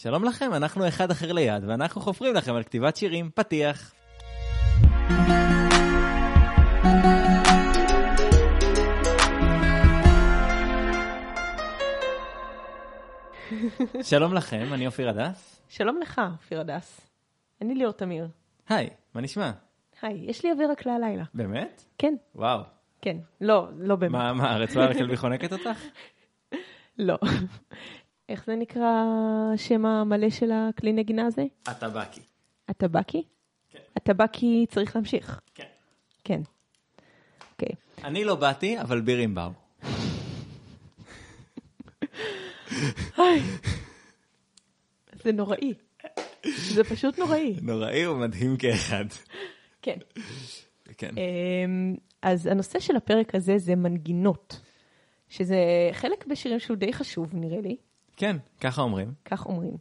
[0.00, 3.94] שלום לכם, אנחנו אחד אחר ליד, ואנחנו חופרים לכם על כתיבת שירים, פתיח.
[14.02, 15.62] שלום לכם, אני אופיר הדס.
[15.68, 17.00] שלום לך, אופיר הדס.
[17.60, 18.28] אני ליאור תמיר.
[18.68, 19.50] היי, מה נשמע?
[20.02, 21.24] היי, יש לי אוויר רק להלילה.
[21.34, 21.84] באמת?
[21.98, 22.60] כן, וואו.
[23.02, 23.16] כן.
[23.40, 24.12] לא, לא באמת.
[24.12, 25.80] מה, מה, הרצועה לכלבי חונקת אותך?
[26.98, 27.18] לא.
[28.28, 29.04] איך זה נקרא
[29.54, 31.44] השם המלא של הכלי נגינה הזה?
[31.66, 32.20] הטבקי.
[32.68, 33.22] הטבקי?
[33.70, 33.78] כן.
[33.96, 35.40] הטבקי צריך להמשיך.
[35.54, 35.64] כן.
[36.24, 36.40] כן.
[37.52, 37.74] אוקיי.
[38.04, 39.50] אני לא באתי, אבל בירים באו.
[45.24, 45.74] זה נוראי.
[46.46, 47.56] זה פשוט נוראי.
[47.62, 49.04] נוראי ומדהים כאחד.
[49.82, 49.98] כן.
[50.98, 51.14] כן.
[51.18, 54.60] אמ, אז הנושא של הפרק הזה זה מנגינות,
[55.28, 55.56] שזה
[55.92, 57.76] חלק בשירים שהוא די חשוב, נראה לי.
[58.18, 59.12] כן, ככה אומרים.
[59.24, 59.76] כך אומרים.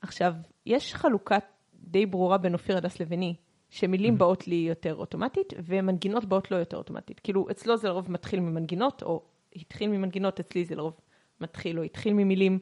[0.00, 0.34] עכשיו,
[0.66, 1.38] יש חלוקה
[1.74, 3.34] די ברורה בין אופיר הדס לביני,
[3.70, 7.20] שמילים באות לי יותר אוטומטית, ומנגינות באות לא יותר אוטומטית.
[7.20, 9.22] כאילו, אצלו זה לרוב מתחיל ממנגינות, או
[9.56, 11.00] התחיל ממנגינות, אצלי זה לרוב
[11.40, 12.58] מתחיל או התחיל ממילים,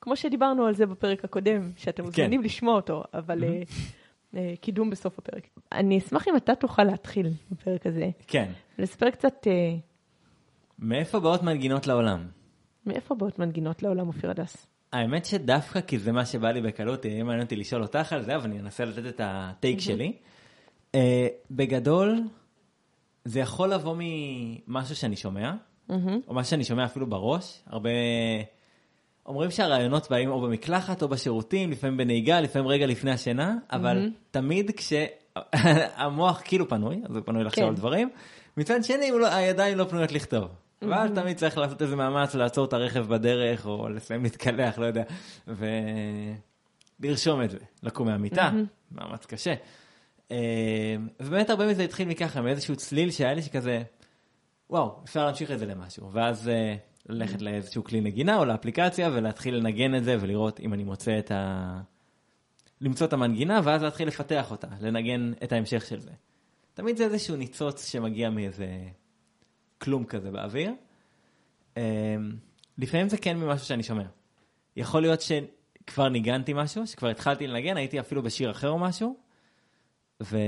[0.00, 3.62] כמו שדיברנו על זה בפרק הקודם, שאתם מוזמנים לשמוע אותו, אבל אה,
[4.36, 5.48] אה, קידום בסוף הפרק.
[5.72, 8.52] אני אשמח אם אתה תוכל להתחיל בפרק הזה, כן.
[8.78, 9.76] ולספר קצת אה,
[10.78, 12.41] מאיפה באות מנגינות לעולם?
[12.86, 14.66] מאיפה באות מנגינות לעולם אופיר הדס.
[14.92, 18.36] האמת שדווקא כי זה מה שבא לי בקלות, יהיה מעניין אותי לשאול אותך על זה,
[18.36, 20.12] אבל אני אנסה לתת את הטייק שלי.
[20.92, 20.96] Uh,
[21.50, 22.20] בגדול,
[23.24, 25.52] זה יכול לבוא ממשהו שאני שומע,
[26.28, 27.62] או מה שאני שומע אפילו בראש.
[27.66, 27.90] הרבה
[29.26, 34.70] אומרים שהרעיונות באים או במקלחת או בשירותים, לפעמים בנהיגה, לפעמים רגע לפני השינה, אבל תמיד
[34.76, 37.68] כשהמוח כאילו פנוי, אז הוא פנוי לחשוב כן.
[37.68, 38.08] על דברים,
[38.56, 40.48] מצד שני לא, הידיים לא פנויות לכתוב.
[40.88, 45.02] ואז תמיד צריך לעשות איזה מאמץ לעצור את הרכב בדרך, או לסיים להתקלח, לא יודע,
[47.00, 48.50] ולרשום את זה, לקום מהמיטה,
[48.92, 49.54] מאמץ קשה.
[50.30, 53.82] אה, ובאמת הרבה מזה התחיל מככה, מאיזשהו צליל שהיה לי שכזה,
[54.70, 56.12] וואו, אפשר להמשיך את זה למשהו.
[56.12, 56.76] ואז אה,
[57.08, 61.30] ללכת לאיזשהו כלי נגינה או לאפליקציה ולהתחיל לנגן את זה ולראות אם אני מוצא את
[61.30, 61.80] ה...
[62.80, 66.10] למצוא את המנגינה ואז להתחיל לפתח אותה, לנגן את ההמשך של זה.
[66.74, 68.66] תמיד זה איזשהו ניצוץ שמגיע מאיזה
[69.82, 70.72] כלום כזה באוויר.
[71.76, 72.16] אה,
[72.78, 74.04] לפעמים זה כן ממשהו שאני שומע.
[74.76, 79.16] יכול להיות שכבר ניגנתי משהו, שכבר התחלתי לנגן, הייתי אפילו בשיר אחר או משהו,
[80.22, 80.38] ו...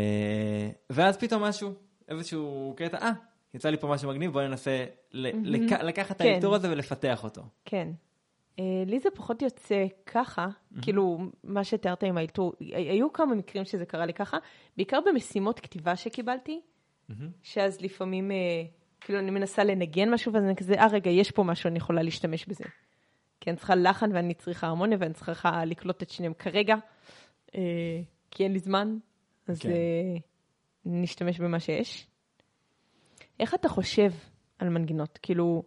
[0.91, 1.75] ואז פתאום משהו,
[2.09, 3.13] איזשהו קטע, אה,
[3.55, 5.57] יצא לי פה משהו מגניב, בואי ננסה ל...
[5.57, 5.73] לק...
[5.73, 6.29] לקחת את כן.
[6.29, 7.43] האלתור הזה ולפתח אותו.
[7.65, 7.89] כן.
[8.59, 10.49] אה, לי זה פחות יוצא ככה,
[10.83, 14.39] כאילו, מה שתיארת עם האלתור, היו כמה מקרים שזה קרה לי ככה,
[14.77, 16.61] בעיקר במשימות כתיבה שקיבלתי,
[17.43, 18.37] שאז לפעמים, אה,
[19.05, 22.03] כאילו, אני מנסה לנגן משהו, ואז אני כזה, אה, רגע, יש פה משהו, אני יכולה
[22.03, 22.65] להשתמש בזה.
[23.41, 26.75] כי אני צריכה לחן ואני צריכה הרמוניה, ואני צריכה לקלוט את שניהם כרגע,
[27.55, 27.61] אה,
[28.31, 28.97] כי אין לי זמן,
[29.49, 29.71] אז כן.
[29.71, 30.17] אה,
[30.85, 32.07] נשתמש במה שיש.
[33.41, 34.11] איך אתה חושב
[34.59, 35.19] על מנגינות?
[35.23, 35.63] כאילו,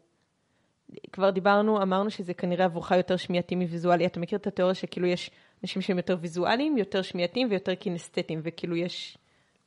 [1.12, 4.06] כבר דיברנו, אמרנו שזה כנראה עבורך יותר שמיעתי מוויזואלי.
[4.06, 5.32] אתה מכיר את התיאוריה שכאילו יש
[5.64, 9.18] אנשים שהם יותר ויזואליים, יותר שמיעתיים ויותר קינסתטיים, וכאילו יש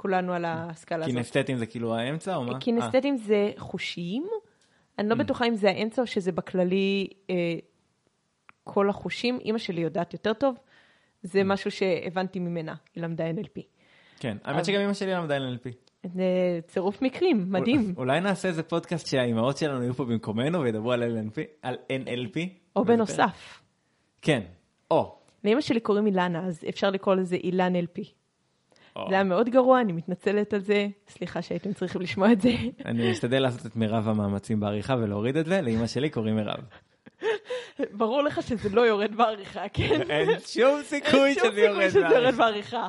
[0.01, 1.15] כולנו על הסקאלה הזאת.
[1.15, 2.53] קינסתטים זה כאילו האמצע או מה?
[2.53, 4.27] אה, קינסתטיים זה חושיים.
[4.99, 5.11] אני Mm.
[5.11, 7.55] לא בטוחה אם זה האמצע או שזה בכללי אה,
[8.65, 9.39] כל החושים.
[9.41, 10.57] אימא שלי יודעת יותר טוב.
[10.57, 10.61] Mm.
[11.23, 13.61] זה משהו שהבנתי ממנה, היא למדה NLP.
[14.21, 15.69] כן, האמת שגם אמא שלי למדה NLP.
[16.05, 16.25] זה
[16.67, 17.95] צירוף מקרים, מדהים.
[17.97, 21.41] אולי נעשה איזה פודקאסט שהאימהות שלנו יהיו פה במקומנו וידברו על NLP?
[21.63, 22.39] על NLP?
[22.77, 23.63] או בנוסף.
[24.23, 24.43] כן,
[24.91, 25.19] או.
[25.45, 28.20] לאמא שלי קוראים אילנה, אז אפשר לקרוא לזה אילן LP.
[28.95, 30.89] זה היה מאוד גרוע, אני מתנצלת על זה.
[31.09, 32.53] סליחה שהייתם צריכים לשמוע את זה.
[32.85, 36.61] אני אשתדל לעשות את מירב המאמצים בעריכה ולהוריד את זה, לאמא שלי קוראים מירב.
[37.93, 40.11] ברור לך שזה לא יורד בעריכה, כן?
[40.11, 42.89] אין שום סיכוי אין שום שזה יורד שזה יורד בעריכה.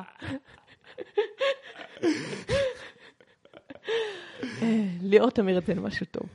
[4.62, 6.26] אה, ליאור תמיר את זה למשהו טוב.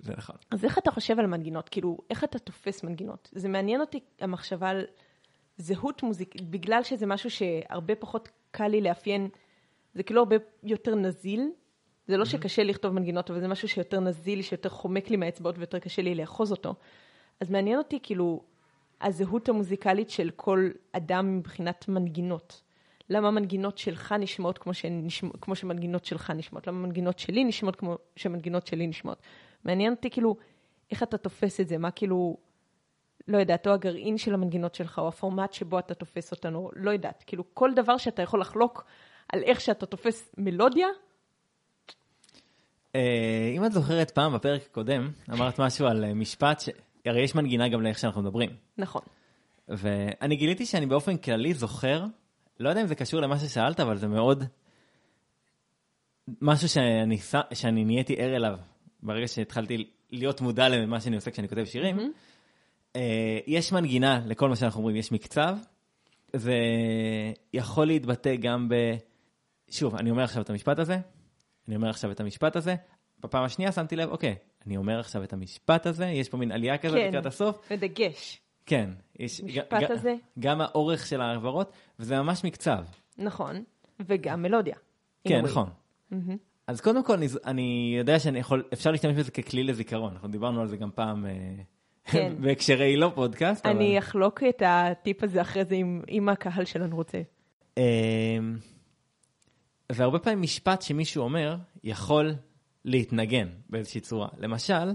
[0.00, 0.36] זה נכון.
[0.50, 1.68] אז איך אתה חושב על מנגינות?
[1.68, 3.28] כאילו, איך אתה תופס מנגינות?
[3.32, 4.84] זה מעניין אותי המחשבה על
[5.56, 9.28] זהות מוזיקית, בגלל שזה משהו שהרבה פחות קל לי לאפיין,
[9.94, 11.50] זה כאילו הרבה יותר נזיל.
[12.08, 15.58] זה לא שקשה לי לכתוב מנגינות, אבל זה משהו שיותר נזיל, שיותר חומק לי מהאצבעות
[15.58, 16.74] ויותר קשה לי לאחוז אותו.
[17.40, 18.42] אז מעניין אותי כאילו
[19.00, 22.62] הזהות המוזיקלית של כל אדם מבחינת מנגינות.
[23.10, 26.66] למה מנגינות שלך נשמעות כמו, שנשמע, כמו שמנגינות שלך נשמעות?
[26.66, 29.18] למה מנגינות שלי נשמעות כמו שמנגינות שלי נשמעות?
[29.64, 30.36] מעניין אותי כאילו
[30.90, 32.36] איך אתה תופס את זה, מה כאילו,
[33.28, 37.24] לא יודעת, או הגרעין של המנגינות שלך, או הפורמט שבו אתה תופס אותנו, לא יודעת.
[37.26, 38.84] כאילו כל דבר שאתה יכול לחלוק
[39.32, 40.86] על איך שאתה תופס מלודיה,
[42.96, 46.68] אה, אם את זוכרת פעם בפרק הקודם, אמרת משהו על אה, משפט, ש-
[47.06, 48.50] הרי יש מנגינה גם לאיך שאנחנו מדברים.
[48.78, 49.02] נכון.
[49.68, 52.04] ואני גיליתי שאני באופן כללי זוכר,
[52.60, 54.44] לא יודע אם זה קשור למה ששאלת, אבל זה מאוד
[56.40, 58.58] משהו שאני, ש- שאני נהייתי ער אליו
[59.02, 61.98] ברגע שהתחלתי להיות מודע למה שאני עושה כשאני כותב שירים.
[62.00, 62.06] אה,
[63.46, 65.56] יש מנגינה לכל מה שאנחנו אומרים, יש מקצב,
[66.36, 66.54] זה
[67.52, 68.74] יכול להתבטא גם ב...
[69.70, 70.98] שוב, אני אומר עכשיו את המשפט הזה,
[71.68, 72.74] אני אומר עכשיו את המשפט הזה,
[73.20, 74.34] בפעם השנייה שמתי לב, אוקיי,
[74.66, 77.08] אני אומר עכשיו את המשפט הזה, יש פה מין עלייה כזאת כן.
[77.08, 78.40] לקראת הסוף, ודגש.
[78.66, 80.14] כן, יש משפט ג- הזה?
[80.38, 82.84] גם האורך של העברות, וזה ממש מקצב.
[83.18, 83.64] נכון.
[84.00, 84.76] וגם מלודיה.
[85.24, 85.40] כן.
[85.44, 85.68] נכון.
[86.66, 90.60] אז קודם כל, אני, אני יודע שאני יכול, אפשר להשתמש בזה ככלי לזיכרון, אנחנו דיברנו
[90.60, 91.32] על זה גם פעם אה,
[92.06, 92.32] כן.
[92.40, 93.76] בהקשרי לא פודקאסט, אבל...
[93.76, 97.18] אני אחלוק את הטיפ הזה אחרי זה אם- אם הקהל שלנו רוצה.
[97.76, 97.82] אמ,
[99.92, 102.34] והרבה פעמים משפט שמישהו אומר יכול
[102.84, 104.28] להתנגן באיזושהי צורה.
[104.38, 104.92] למשל,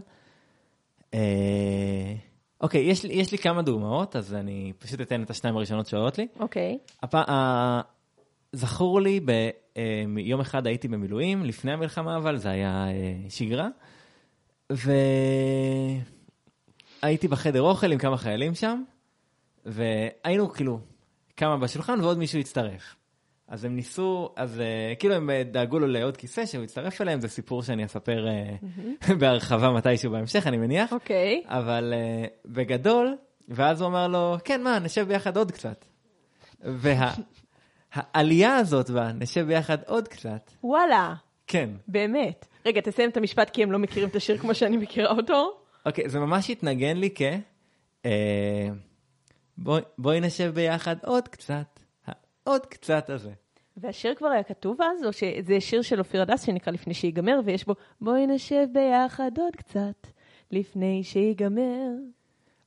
[1.13, 2.13] אה,
[2.61, 6.27] אוקיי, יש יש לי כמה דוגמאות, אז אני פשוט אתן את השתיים הראשונות שעולות לי.
[6.39, 6.77] אוקיי.
[7.03, 7.15] הפ...
[7.15, 7.81] ה...
[8.53, 9.19] זכור לי,
[10.13, 13.67] ביום אחד הייתי במילואים, לפני המלחמה, אבל זה היה אה, שגרה,
[17.03, 18.83] והייתי בחדר אוכל עם כמה חיילים שם,
[19.65, 20.79] והיינו כאילו
[21.37, 22.95] כמה בשולחן ועוד מישהו הצטרף.
[23.47, 27.21] אז הם ניסו, אז אה, כאילו הם אה, דאגו לו לעוד כיסא שהוא יצטרף אליהם,
[27.21, 28.55] זה סיפור שאני אספר אה,
[29.19, 30.93] בהרחבה מתישהו בהמשך, אני מניח.
[30.93, 31.43] אוקיי.
[31.45, 33.15] אבל uh, בגדול,
[33.49, 35.85] ואז הוא אמר לו, כן, מה, נשב ביחד עוד קצת.
[36.61, 41.13] והעלייה הזאת בה, נשב ביחד עוד קצת, וואלה,
[41.47, 41.69] כן.
[41.87, 42.47] באמת.
[42.65, 45.60] רגע, תסיים את המשפט כי הם לא מכירים את השיר כמו שאני מכירה אותו.
[45.85, 47.21] אוקיי, זה ממש התנגן לי כ...
[48.05, 48.69] אה,
[49.97, 53.31] בואי, נשב ביחד עוד קצת, העוד קצת הזה.
[53.77, 57.65] והשיר כבר היה כתוב אז, או שזה שיר של אופיר הדס שנקרא לפני שיגמר, ויש
[57.65, 60.07] בו בואי נשב ביחד עוד קצת,
[60.51, 61.89] לפני שיגמר.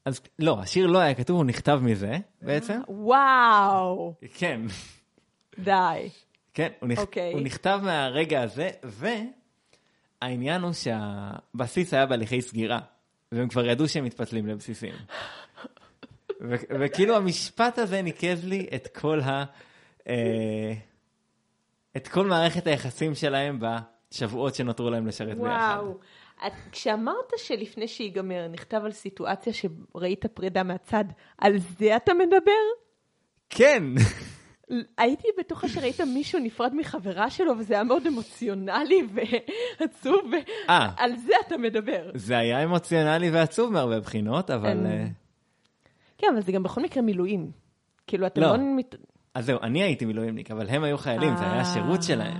[0.04, 2.80] אז לא, השיר לא היה כתוב, הוא נכתב מזה בעצם.
[2.88, 4.60] וואו, כן,
[5.58, 6.08] די.
[6.54, 6.98] כן, הוא, נכ...
[6.98, 7.32] אוקיי.
[7.32, 8.70] הוא נכתב מהרגע הזה,
[10.22, 12.80] והעניין הוא שהבסיס היה בהליכי סגירה,
[13.34, 14.94] והם כבר ידעו שהם מתפצלים לבסיסים.
[16.40, 19.44] ו- וכאילו המשפט הזה ניקז לי את כל ה...
[20.08, 20.72] אה,
[21.96, 25.76] את כל מערכת היחסים שלהם בשבועות שנותרו להם לשרת ביחד.
[25.80, 25.98] וואו.
[26.46, 31.04] את, כשאמרת שלפני שיגמר נכתב על סיטואציה שראית פרידה מהצד,
[31.38, 32.64] על זה אתה מדבר?
[33.50, 33.82] כן,
[34.98, 39.02] הייתי בטוחה שראית מישהו נפרד מחברה שלו, וזה היה מאוד אמוציונלי
[39.80, 40.30] ועצוב,
[40.68, 40.90] אה.
[40.96, 42.10] ועל זה אתה מדבר.
[42.14, 44.78] זה היה אמוציונלי ועצוב מהרבה בחינות, אבל...
[44.78, 45.06] אמ, אה,
[46.18, 47.50] כן, אבל זה גם בכל מקרה מילואים.
[48.06, 48.56] כאילו, אתה לא.
[48.56, 48.62] לא...
[49.34, 52.36] אז זהו, אני הייתי מילואימניק, אבל הם היו חיילים, זה היה השירות שלהם.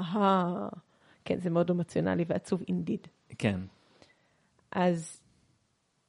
[0.00, 0.68] אה,
[1.24, 3.06] כן, זה מאוד אמוציונלי ועצוב אינדיד.
[3.38, 3.60] כן.
[4.72, 5.20] אז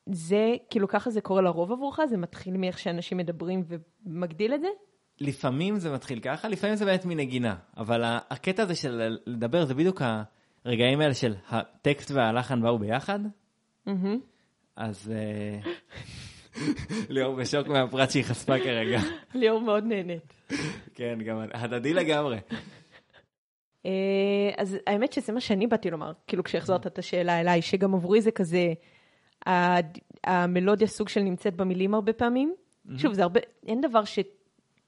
[0.06, 2.00] זה, כאילו ככה זה קורה לרוב עבורך?
[2.10, 3.64] זה מתחיל מאיך שאנשים מדברים
[4.06, 4.68] ומגדיל את זה?
[5.22, 10.02] לפעמים זה מתחיל ככה, לפעמים זה באמת מנגינה, אבל הקטע הזה של לדבר זה בדיוק
[10.66, 13.20] הרגעים האלה של הטקסט והלחן באו ביחד.
[14.76, 15.60] אז אה,
[17.16, 19.00] ליאור בשוק מהפרט שהיא חשפה כרגע.
[19.36, 20.34] ליאור מאוד נהנית.
[20.96, 22.38] כן, גם הדדי לגמרי.
[23.86, 23.92] אה,
[24.58, 28.32] אז האמת שזה מה שאני באתי לומר, כאילו כשהחזרת את השאלה אליי, שגם עבורי זה
[28.32, 28.74] כזה,
[30.24, 32.54] המלודיה סוג של נמצאת במילים הרבה פעמים.
[32.98, 34.04] שוב, זה הרבה, אין דבר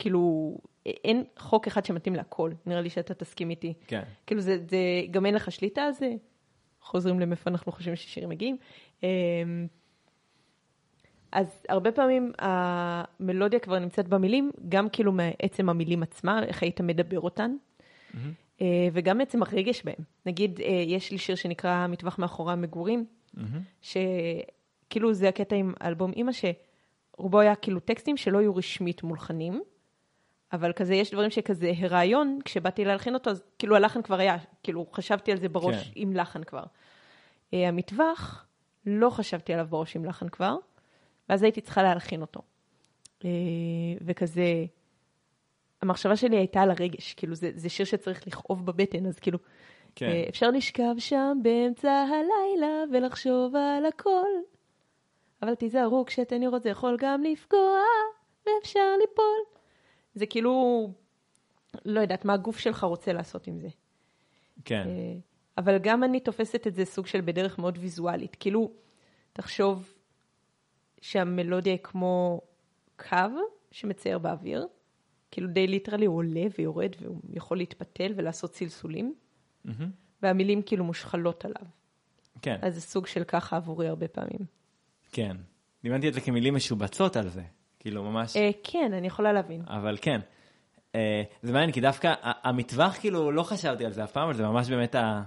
[0.01, 3.73] שכאילו, אין חוק אחד שמתאים להכל, נראה לי שאתה תסכים איתי.
[3.87, 4.01] כן.
[4.27, 4.77] כאילו זה, זה,
[5.11, 6.13] גם אין לך שליטה על זה,
[6.81, 8.57] חוזרים למאיפה אנחנו חושבים ששירים מגיעים.
[9.03, 9.67] אמ,
[11.31, 17.19] אז הרבה פעמים המלודיה כבר נמצאת במילים, גם כאילו מעצם המילים עצמה, איך היית מדבר
[17.19, 17.55] אותן,
[18.61, 20.05] אה, וגם מעצם הרגש בהם.
[20.25, 23.05] נגיד, אה, יש לי שיר שנקרא מטווח מאחורי המגורים,
[23.81, 29.61] שכאילו זה הקטע עם אלבום אימא, שרובו היה כאילו טקסטים שלא היו רשמית מולחנים,
[30.53, 34.85] אבל כזה, יש דברים שכזה הרעיון, כשבאתי להלחין אותו, אז כאילו הלחן כבר היה, כאילו
[34.93, 35.91] חשבתי על זה בראש כן.
[35.95, 36.63] עם לחן כבר.
[37.53, 38.45] אה, המטווח,
[38.85, 40.55] לא חשבתי עליו בראש עם לחן כבר,
[41.29, 42.41] ואז הייתי צריכה להלחין אותו.
[43.25, 43.29] אה,
[44.01, 44.65] וכזה,
[45.81, 49.39] המחשבה שלי הייתה על הרגש, כאילו זה, זה שיר שצריך לכאוב בבטן, אז כאילו,
[49.95, 50.05] כן.
[50.05, 54.29] אה, אפשר לשכב שם באמצע הלילה ולחשוב על הכל,
[55.41, 57.79] אבל תיזהרו כשאתן נראות זה יכול גם לפגוע,
[58.45, 59.60] ואפשר ליפול.
[60.15, 60.93] זה כאילו,
[61.85, 63.67] לא יודעת מה הגוף שלך רוצה לעשות עם זה.
[64.65, 64.87] כן.
[64.87, 65.17] אה,
[65.57, 68.37] אבל גם אני תופסת את זה סוג של בדרך מאוד ויזואלית.
[68.39, 68.71] כאילו,
[69.33, 69.93] תחשוב
[71.01, 72.41] שהמלודיה היא כמו
[73.09, 73.17] קו
[73.71, 74.67] שמצייר באוויר,
[75.31, 79.13] כאילו די ליטרלי הוא עולה ויורד והוא יכול להתפתל ולעשות צלצולים,
[79.65, 79.91] מהמם.
[80.21, 81.65] והמילים כאילו מושחלות עליו.
[82.41, 82.59] כן.
[82.61, 84.45] אז זה סוג של ככה עבורי הרבה פעמים.
[85.11, 85.37] כן.
[85.83, 87.43] לימדתי את זה כמילים משובצות על זה.
[87.81, 89.61] כאילו ממש, אה, כן, אני יכולה להבין.
[89.67, 90.19] אבל כן.
[90.95, 94.43] אה, זה מעניין, כי דווקא המטווח, כאילו, לא חשבתי על זה אף פעם, אבל זה
[94.43, 95.21] ממש באמת ה...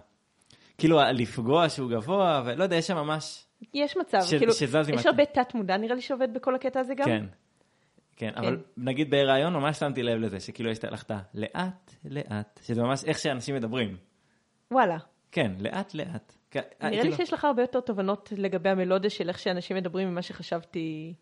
[0.79, 3.45] כאילו, לפגוע שהוא גבוה, ולא יודע, יש שם ממש...
[3.75, 4.53] יש מצב, ש- כאילו,
[4.95, 7.05] יש הרבה תת מודע נראה לי שעובד בכל הקטע הזה גם.
[7.05, 7.25] כן.
[8.17, 13.05] כן, אבל נגיד בהיריון ממש שמתי לב לזה, שכאילו יש את הלאט, לאט, שזה ממש
[13.05, 13.97] איך שאנשים מדברים.
[14.71, 14.97] וואלה.
[15.33, 16.35] כן, לאט, לאט.
[16.51, 20.09] כן, נראה לי כאילו, שיש לך הרבה יותר תובנות לגבי המלודיה של איך שאנשים מדברים
[20.09, 21.15] ממה שחשבתי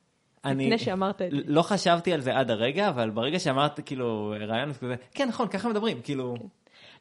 [0.45, 1.37] אני לפני שאמרת את זה.
[1.47, 5.49] לא חשבתי על זה עד הרגע, אבל ברגע שאמרת, כאילו, רעיון, אז כזה, כן, נכון,
[5.49, 6.35] ככה מדברים, כאילו,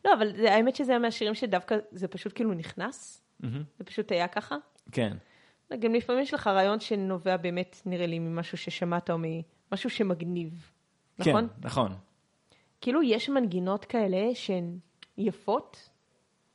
[0.05, 3.21] לא, אבל זה- האמת שזה היה מהשירים שדווקא זה פשוט כאילו נכנס.
[3.39, 4.55] מהמם, זה פשוט היה ככה.
[4.91, 5.17] כן,
[5.79, 9.15] גם לפעמים יש לך רעיון שנובע באמת, נראה לי, ממשהו ששמעת או
[9.71, 10.71] ממשהו שמגניב.
[11.19, 11.48] נכון?
[11.48, 11.91] כן, נכון.
[12.81, 14.77] כאילו יש מנגינות כאלה שהן
[15.17, 15.89] יפות,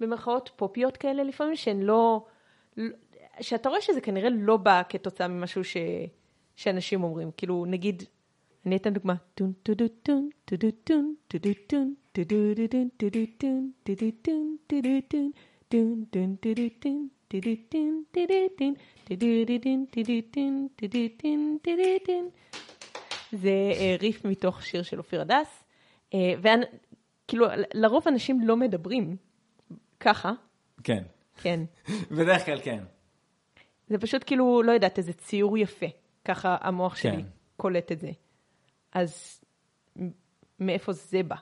[0.01, 2.25] במרכאות פופיות כאלה לפעמים, שהן לא...
[2.77, 2.91] לא-
[3.41, 5.77] שאתה רואה שזה כנראה לא בא כתוצאה ממשהו ש...
[6.57, 7.31] שאנשים אומרים.
[7.37, 8.03] כאילו, נגיד,
[8.67, 9.15] אני אתן דוגמה.
[9.35, 14.57] טון טון, טודו טון, טודו טון, טודו טון, טודו טון, טודו טון, טודו טון,
[15.69, 22.29] טון טון טודו טון, טון, טודו טון, טון, טון, טון, טודו טון.
[23.33, 25.65] זה אה, ריף מתוך שיר של אופיר הדס.
[26.15, 29.17] אה, וכאילו, לרוב אנשים לא מדברים
[30.01, 30.33] ככה,
[30.85, 31.03] כן.
[31.43, 31.61] כן.
[32.11, 32.85] בדרך כלל כן.
[33.89, 35.87] זה פשוט כאילו, לא יודעת, איזה ציור יפה.
[36.27, 37.23] ככה המוח שלי כן.
[37.57, 38.11] קולט את זה.
[38.93, 39.41] אז
[40.61, 41.37] מאיפה זה בא?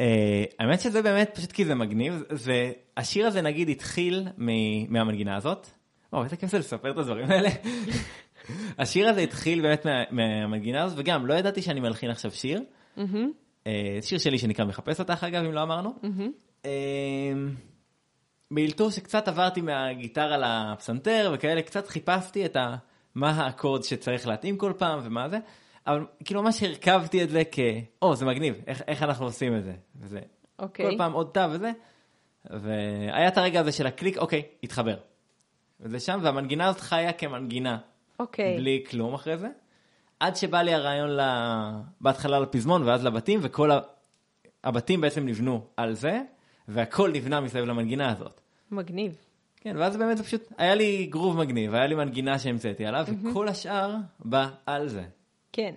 [0.00, 5.36] אה, האמת שזה באמת פשוט כי זה מגניב, זה, השיר הזה נגיד התחיל מ- מהמנגינה
[5.36, 5.66] הזאת.
[6.12, 7.48] וואו, איזה כיף זה לספר את הדברים האלה.
[8.78, 12.62] השיר הזה התחיל באמת מה- מהמנגינה הזאת, וגם לא ידעתי שאני מלחין עכשיו שיר.
[13.66, 15.94] אה, שיר שלי שנקרא מחפש אותך אגב, אם לא אמרנו.
[16.64, 16.70] אה,
[18.50, 20.36] באלתור שקצת עברתי מהגיטרה
[20.72, 22.76] לפסנתר וכאלה, קצת חיפשתי את ה...
[23.14, 25.38] מה האקורד שצריך להתאים כל פעם ומה זה,
[25.86, 27.58] אבל כאילו ממש הרכבתי את זה כ...
[28.02, 29.74] או, זה מגניב, איך, איך אנחנו עושים את זה.
[30.00, 30.20] וזה
[30.58, 30.90] אוקיי.
[30.90, 31.72] כל פעם עוד תו וזה.
[32.50, 34.96] והיה את הרגע הזה של הקליק, אוקיי, התחבר.
[35.80, 37.78] וזה שם, והמנגינה הזאת חיה כמנגינה,
[38.18, 38.56] אוקיי.
[38.56, 39.48] בלי כלום אחרי זה.
[40.20, 41.20] עד שבא לי הרעיון ל...
[42.00, 43.80] בהתחלה לפזמון ואז לבתים, וכל ה...
[44.64, 46.20] הבתים בעצם נבנו על זה,
[46.68, 48.40] והכל נבנה מסביב למנגינה הזאת.
[48.70, 49.29] מגניב.
[49.60, 53.48] כן, ואז באמת זה פשוט, היה לי גרוב מגניב, היה לי מנגינה שהמצאתי עליו, וכל
[53.48, 55.04] השאר בא על זה.
[55.52, 55.74] כן.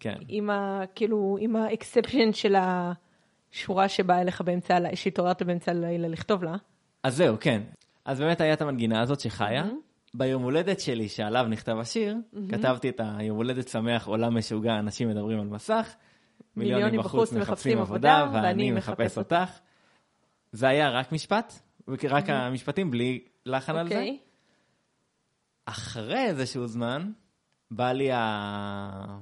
[0.00, 0.14] כן.
[0.28, 0.82] עם ה...
[0.94, 6.56] כאילו, עם ה exception של השורה שבאה אליך באמצע הלילה, שהתעוררת באמצע הלילה לכתוב לה.
[7.02, 7.62] אז זהו, כן.
[8.04, 9.64] אז באמת היה את המנגינה הזאת שחיה.
[10.14, 12.16] ביום הולדת שלי, שעליו נכתב השיר,
[12.48, 15.94] כתבתי את היום הולדת שמח, עולם משוגע, אנשים מדברים על מסך.
[16.56, 19.58] מיליונים בחוץ מחפשים עבודה, ואני מחפש אותך.
[20.52, 21.60] זה היה רק משפט,
[22.08, 23.94] רק המשפטים בלי לחן על זה.
[23.94, 24.18] אוקיי.
[25.64, 27.12] אחרי איזשהו זמן,
[27.70, 29.18] בא לי ה...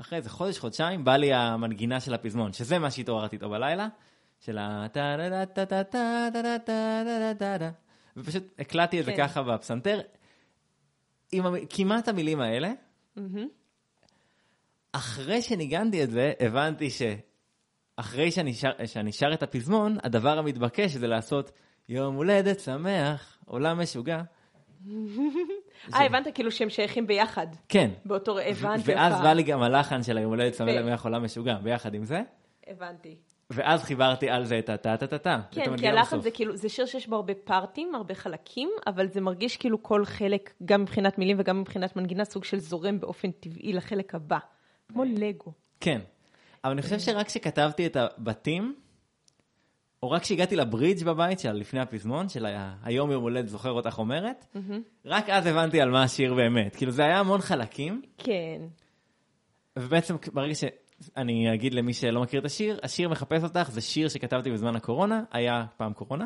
[0.00, 3.88] אחרי איזה חודש, חודשיים, בא לי המנגינה של הפזמון, שזה מה שהתעוררתי איתו בלילה,
[4.40, 4.86] של ה...
[8.16, 9.26] ופשוט הקלטתי את זה כן.
[9.26, 10.00] ככה בפסנתר,
[11.32, 12.72] עם כמעט המילים האלה.
[14.92, 21.06] אחרי שניגנתי את זה, הבנתי שאחרי שאני שר, שאני שר את הפזמון, הדבר המתבקש זה
[21.06, 21.52] לעשות
[21.90, 24.22] יום הולדת שמח, עולם משוגע.
[25.94, 27.46] אה, הבנת כאילו שהם שייכים ביחד.
[27.68, 27.90] כן.
[28.04, 28.38] באותו...
[28.38, 29.24] הבנתי ואז אותך.
[29.24, 32.22] בא לי גם הלחן של היום הולדת שמח למח עולם משוגע, ביחד עם זה.
[32.66, 33.16] הבנתי.
[33.50, 35.40] ואז חיברתי על זה את הטה-טה-טה-טה.
[35.50, 36.20] כן, כי הלחן.
[36.20, 40.04] זה כאילו, זה שיר שיש בו הרבה פארטים, הרבה חלקים, אבל זה מרגיש כאילו כל
[40.04, 44.38] חלק, גם מבחינת מילים וגם מבחינת מנגינה, סוג של זורם באופן טבעי לחלק הבא.
[44.92, 45.52] כמו לגו.
[45.80, 46.00] כן.
[46.64, 48.74] אבל אני חושב שרק כשכתבתי את הבתים,
[50.02, 52.46] או רק כשהגעתי לברידג' בבית של לפני הפזמון, של
[52.82, 54.46] היום יום הולדת זוכר אותך אומרת,
[55.04, 56.76] רק אז הבנתי על מה השיר באמת.
[56.76, 58.62] כאילו זה היה המון חלקים, כן.
[59.78, 64.50] ובעצם ברגע שאני אגיד למי שלא מכיר את השיר, השיר מחפש אותך זה שיר שכתבתי
[64.50, 66.24] בזמן הקורונה, היה פעם קורונה.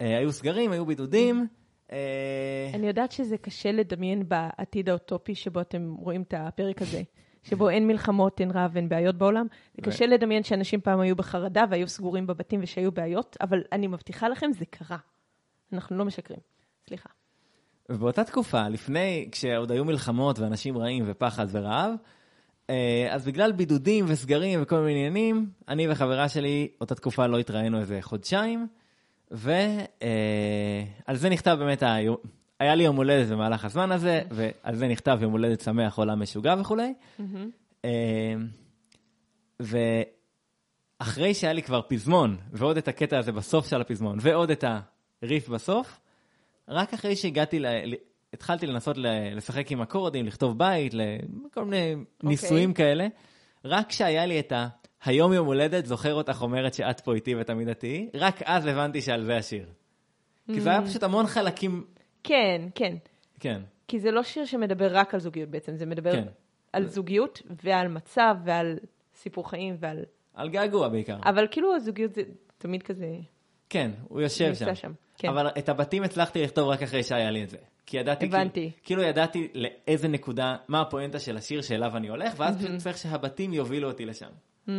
[0.00, 1.46] אה, היו סגרים, היו בידודים.
[1.92, 7.02] אה, אני יודעת שזה קשה לדמיין בעתיד האוטופי שבו אתם רואים את הפרק הזה,
[7.42, 9.46] שבו אין מלחמות, אין רעב, אין בעיות בעולם.
[9.74, 14.28] זה קשה לדמיין שאנשים פעם היו בחרדה והיו סגורים בבתים ושהיו בעיות, אבל אני מבטיחה
[14.28, 14.98] לכם, זה קרה.
[15.72, 16.40] אנחנו לא משקרים.
[16.88, 17.08] סליחה.
[17.88, 21.94] ובאותה תקופה, לפני, כשעוד היו מלחמות ואנשים רעים ופחד ורעב,
[22.70, 27.80] אה, אז בגלל בידודים וסגרים וכל מיני עניינים, אני וחברה שלי, אותה תקופה לא התראינו
[27.80, 28.66] איזה חודשיים,
[29.30, 31.82] ועל זה נכתב באמת,
[32.62, 36.54] היה לי יום הולדת במהלך הזמן הזה, ועל זה נכתב יום הולדת שמח, עולם משוגע
[36.60, 36.94] וכולי.
[37.84, 38.34] אה,
[41.00, 44.64] ואחרי שהיה לי כבר פזמון, ועוד את הקטע הזה בסוף של הפזמון, ועוד את
[45.22, 46.00] הריף בסוף,
[46.68, 47.66] רק אחרי שהגעתי ל...
[48.32, 48.96] התחלתי לנסות
[49.34, 50.94] לשחק עם אקורדים, לכתוב בית,
[51.54, 53.06] כל מיני ניסויים כאלה.
[53.64, 54.68] רק כשהיה לי את ה...
[55.04, 59.02] היום יום הולדת, זוכר אותך אומרת שאת פה איתי ותמיד את תהיי, רק אז הבנתי
[59.02, 59.66] שעל זה השיר.
[60.46, 61.84] כי זה היה פשוט המון חלקים,
[62.24, 62.96] כן, כן.
[63.40, 66.28] כן, כי זה לא שיר שמדבר רק על זוגיות בעצם, זה מדבר כן.
[66.72, 68.78] על זוגיות ועל מצב ועל
[69.14, 70.04] סיפור חיים ועל...
[70.34, 71.16] על געגוע בעיקר.
[71.24, 72.22] אבל כאילו הזוגיות זה
[72.58, 73.06] תמיד כזה
[73.70, 74.74] כן, הוא יושב שם.
[74.74, 74.92] שם.
[75.18, 75.28] כן.
[75.28, 77.58] אבל את הבתים הצלחתי לכתוב רק אחרי שהיה לי את זה.
[77.86, 78.60] כי ידעתי, הבנתי.
[78.60, 82.98] כאילו, כאילו ידעתי לאיזה נקודה, מה הפואנטה של השיר שאליו אני הולך, ואז פשוט צריך
[82.98, 84.26] שהבתים יובילו אותי לשם.
[84.62, 84.72] יפה.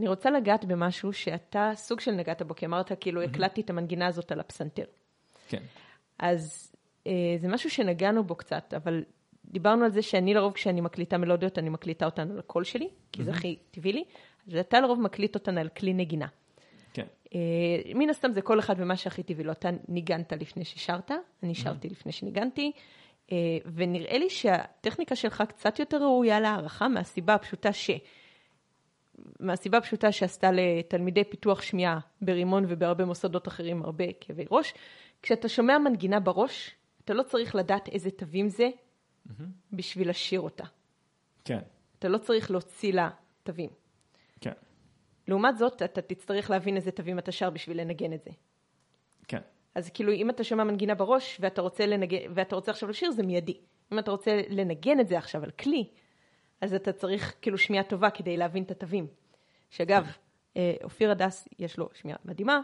[0.00, 4.06] אני רוצה לגעת במשהו שאתה סוג של נגעת בו, כי אמרת כאילו הקלטתי את המנגינה
[4.06, 4.84] הזאת על הפסנתר.
[5.48, 5.62] כן.
[6.18, 6.72] אז
[7.06, 9.04] אה, זה משהו שנגענו בו קצת, אבל
[9.44, 13.24] דיברנו על זה שאני לרוב כשאני מקליטה מלודיות, אני מקליטה אותן על הקול שלי, כי
[13.24, 14.04] זה הכי טבעי לי,
[14.48, 16.26] ואתה לרוב מקליט אותן על כלי נגינה.
[16.92, 17.06] כן.
[17.34, 17.38] אה,
[17.94, 19.52] מן הסתם זה כל אחד ומה שהכי טבעי לו.
[19.52, 21.10] אתה ניגנת לפני ששרת,
[21.42, 22.72] אני שרתי לפני שניגנתי,
[23.32, 23.36] אה,
[23.74, 27.90] ונראה לי שהטכניקה שלך קצת יותר ראויה להערכה מהסיבה הפשוטה ש...
[29.40, 34.74] מהסיבה הפשוטה שעשתה לתלמידי פיתוח שמיעה ברימון ובהרבה מוסדות אחרים הרבה כאבי ראש.
[35.22, 36.74] כשאתה שומע מנגינה בראש,
[37.04, 38.68] אתה לא צריך לדעת איזה תווים זה
[39.72, 40.64] בשביל לשיר אותה.
[41.44, 41.60] כן.
[41.98, 43.10] אתה לא צריך להוציא לה
[43.42, 43.70] תווים.
[44.40, 44.52] כן.
[45.28, 48.30] לעומת זאת, אתה תצטרך להבין איזה תווים אתה שר בשביל לנגן את זה.
[49.28, 49.40] כן.
[49.74, 53.22] אז כאילו, אם אתה שומע מנגינה בראש ואתה רוצה, לנגן, ואתה רוצה עכשיו לשיר, זה
[53.22, 53.58] מיידי.
[53.92, 55.88] אם אתה רוצה לנגן את זה עכשיו על כלי,
[56.60, 59.06] אז אתה צריך כאילו שמיעה טובה כדי להבין את התווים.
[59.70, 60.06] שאגב,
[60.56, 62.60] אה, אופיר הדס, יש לו שמיעה מדהימה,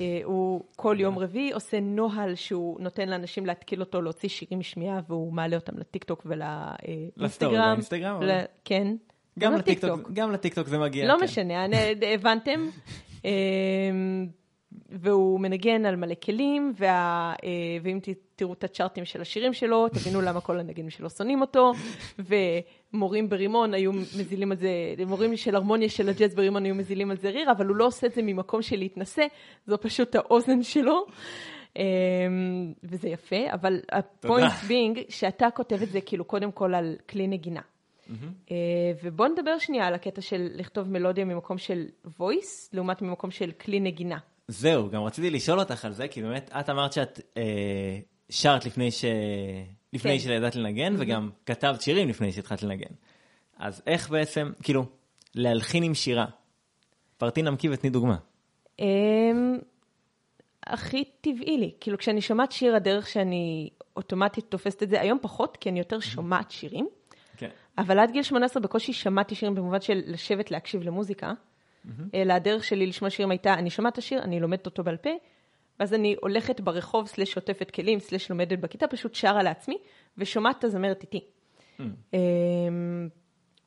[0.00, 5.00] אה, הוא כל יום רביעי עושה נוהל שהוא נותן לאנשים להתקיל אותו להוציא שירים משמיעה,
[5.08, 7.52] והוא מעלה אותם לטיקטוק ולאינסטגרם.
[7.70, 8.96] באינסטגרם, ל- אבל- כן.
[9.38, 11.06] גם לטיקטוק, גם לטיקטוק זה מגיע.
[11.08, 11.24] לא כן.
[11.24, 11.76] משנה, אני-
[12.14, 12.60] הבנתם?
[14.90, 16.88] והוא מנגן על מלא כלים, וה,
[17.44, 17.48] אה,
[17.82, 17.98] ואם
[18.36, 21.72] תראו את הצ'ארטים של השירים שלו, תבינו למה כל הנגנים שלו שונאים אותו,
[22.92, 24.68] ומורים ברימון היו מזילים על זה,
[25.06, 28.06] מורים של הרמוניה של הג'אז ברימון היו מזילים על זה ריר, אבל הוא לא עושה
[28.06, 29.26] את זה ממקום של להתנשא,
[29.66, 31.06] זו פשוט האוזן שלו.
[31.76, 31.82] אמ,
[32.82, 37.60] וזה יפה, אבל הפוינט בינג, שאתה כותב את זה כאילו קודם כל על כלי נגינה.
[38.50, 38.56] אה,
[39.02, 43.80] ובוא נדבר שנייה על הקטע של לכתוב מלודיה ממקום של voice, לעומת ממקום של כלי
[43.80, 44.18] נגינה.
[44.48, 47.42] זהו, גם רציתי לשאול אותך על זה, כי באמת, את אמרת שאת אה,
[48.30, 49.04] שרת לפני, ש...
[49.92, 50.18] לפני כן.
[50.18, 52.94] שידעת לנגן, וגם כתבת שירים לפני שהתחלת לנגן.
[53.56, 54.86] אז איך בעצם, כאילו,
[55.34, 56.26] להלחין עם שירה?
[57.18, 58.16] פרטי נמקי ותני דוגמה.
[58.78, 59.58] אמ,
[60.66, 65.56] הכי טבעי לי, כאילו כשאני שומעת שיר, הדרך שאני אוטומטית תופסת את זה, היום פחות,
[65.56, 66.88] כי אני יותר שומעת שירים,
[67.36, 67.50] כן.
[67.78, 71.32] אבל עד גיל 18 בקושי שמעתי שירים במובן של לשבת להקשיב למוזיקה,
[72.14, 75.10] אלא הדרך שלי לשמוע שירים הייתה, אני שומעת את השיר, אני לומדת אותו בעל פה,
[75.80, 79.78] ואז אני הולכת ברחוב, slash שוטפת כלים, slash לומדת בכיתה, פשוט שרה לעצמי,
[80.18, 81.20] ושומעת את הזמרת איתי.
[81.80, 83.08] אמ,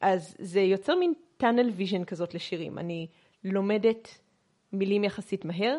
[0.02, 2.80] אז זה יוצר מין tunnel vision כזאת לשירים.
[2.80, 3.08] אני
[3.44, 4.20] לומדת
[4.74, 5.78] מילים יחסית מהר,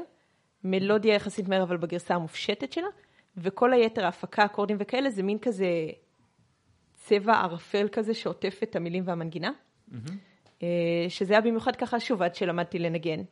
[0.65, 2.89] מלודיה יחסית מהר, אבל בגרסה המופשטת שלה,
[3.37, 5.67] וכל היתר, ההפקה, אקורדים וכאלה, זה מין כזה
[6.95, 9.51] צבע ערפל כזה שעוטף את המילים והמנגינה.
[10.63, 13.23] אה, שזה היה במיוחד ככה, שוב, עד שלמדתי לנגן.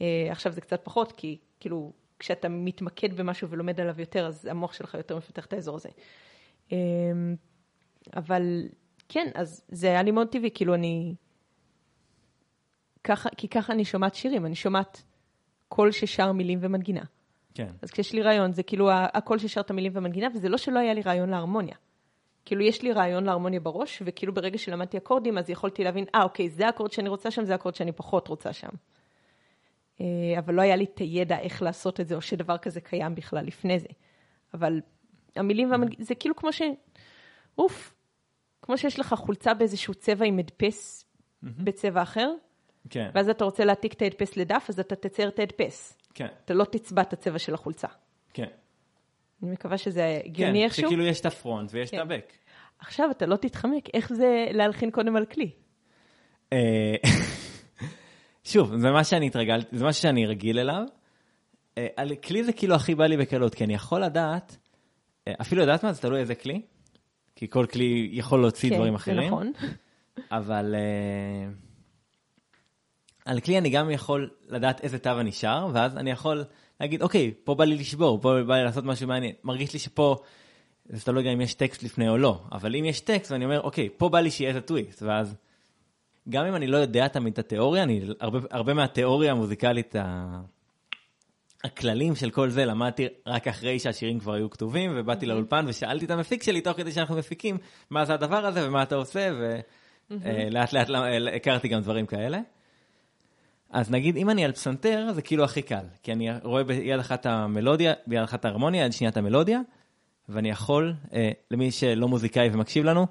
[0.00, 4.72] אה, עכשיו זה קצת פחות, כי כאילו, כשאתה מתמקד במשהו ולומד עליו יותר, אז המוח
[4.72, 5.88] שלך יותר מפתח את האזור הזה.
[6.72, 6.78] אה,
[8.16, 8.68] אבל
[9.08, 11.14] כן, אז זה היה לי מאוד טבעי, כאילו אני...
[13.04, 15.02] ככה, כי ככה אני שומעת שירים, אני שומעת
[15.68, 17.04] קול ששר מילים ומנגינה.
[17.54, 17.70] כן.
[17.82, 20.94] אז כשיש לי רעיון, זה כאילו הקול ששר את המילים ומנגינה, וזה לא שלא היה
[20.94, 21.76] לי רעיון להרמוניה.
[22.44, 26.48] כאילו, יש לי רעיון להרמוניה בראש, וכאילו ברגע שלמדתי אקורדים, אז יכולתי להבין, אה, אוקיי,
[26.48, 28.68] זה האקורד שאני רוצה שם, זה האקורד שאני פחות רוצה שם.
[30.02, 33.14] אה, אבל לא היה לי את הידע איך לעשות את זה, או שדבר כזה קיים
[33.14, 33.88] בכלל לפני זה.
[34.54, 34.80] אבל
[35.36, 36.62] המילים והמנגינה, זה כאילו כמו ש...
[37.58, 37.94] אוף,
[38.62, 41.04] כמו שיש לך חולצה באיזשהו צבע עם הדפס
[41.42, 42.32] בצבע אחר,
[42.90, 43.10] כן.
[43.14, 45.98] ואז אתה רוצה להעתיק את ההדפס לדף, אז אתה תצייר את ההדפס.
[46.14, 46.26] כן.
[46.44, 47.88] אתה לא תצבע את הצבע של החולצה.
[48.34, 48.48] כן.
[49.42, 50.86] אני מקווה שזה כן, הגיוני איכשהו.
[50.86, 52.00] שכאילו יש את הפרונט ויש את כן.
[52.00, 52.32] הבק.
[52.78, 55.50] עכשיו אתה לא תתחמק, איך זה להלחין קודם על כלי?
[58.44, 60.84] שוב, זה מה שאני התרגלתי, זה מה שאני רגיל אליו.
[61.78, 64.56] אה, על כלי זה כאילו הכי בא לי בקלות, כי אני יכול לדעת,
[65.28, 66.62] אה, אפילו יודעת מה, זה תלוי איזה כלי,
[67.36, 69.16] כי כל כלי יכול להוציא דברים אחרים.
[69.16, 69.52] כן, זה נכון.
[70.30, 71.52] אבל אה,
[73.24, 76.44] על כלי אני גם יכול לדעת איזה תו אני שר, ואז אני יכול
[76.80, 79.32] להגיד, אוקיי, פה בא לי לשבור, פה בא לי לעשות משהו מעניין.
[79.44, 80.16] מרגיש לי שפה,
[80.86, 83.60] זה תלוי גם אם יש טקסט לפני או לא, אבל אם יש טקסט ואני אומר,
[83.60, 85.36] אוקיי, פה בא לי שיהיה איזה טוויסט, ואז
[86.28, 90.40] גם אם אני לא יודע תמיד את התיאוריה, אני, הרבה, הרבה מהתיאוריה המוזיקלית ה...
[91.64, 96.10] הכללים של כל זה למדתי רק אחרי שהשירים כבר היו כתובים, ובאתי לאולפן ושאלתי את
[96.10, 97.58] המפיק שלי תוך כדי שאנחנו מפיקים,
[97.90, 99.30] מה זה הדבר הזה ומה אתה עושה,
[100.10, 102.40] ולאט לאט אה, הכרתי גם דברים כאלה.
[103.70, 107.26] אז נגיד, אם אני על פסנתר, זה כאילו הכי קל, כי אני רואה ביד אחת
[107.26, 109.60] המלודיה, ביד אחת ההרמוניה, יד שנייה את המלודיה,
[110.28, 113.06] ואני יכול, אה, למי שלא מוזיקאי ומקשיב לנו,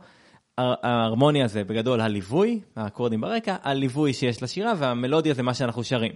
[0.57, 6.11] ההרמוניה זה בגדול הליווי, האקורדים ברקע, הליווי שיש לשירה, והמלודיה זה מה שאנחנו שרים.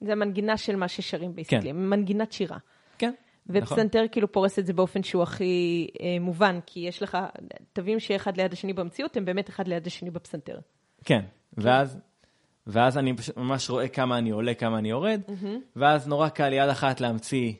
[0.00, 1.76] זה המנגינה של מה ששרים בעסקלי, כן.
[1.76, 2.58] מנגינת שירה.
[2.98, 3.12] כן.
[3.46, 4.08] ופסנתר נכון.
[4.12, 7.18] כאילו פורס את זה באופן שהוא הכי אה, מובן, כי יש לך
[7.72, 10.58] תווים שאחד ליד השני במציאות, הם באמת אחד ליד השני בפסנתר.
[11.04, 11.62] כן, כן.
[11.62, 11.98] ואז,
[12.66, 15.46] ואז אני פשוט ממש רואה כמה אני עולה, כמה אני יורד, mm-hmm.
[15.76, 17.52] ואז נורא קל יד אחת להמציא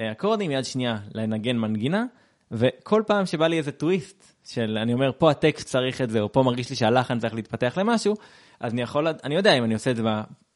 [0.00, 2.04] אה, אקורדים, יד שנייה לנגן מנגינה,
[2.50, 6.32] וכל פעם שבא לי איזה טוויסט של אני אומר פה הטקסט צריך את זה, או
[6.32, 8.14] פה מרגיש לי שהלחן צריך להתפתח למשהו,
[8.60, 10.02] אז אני יכול, אני יודע אם אני עושה את זה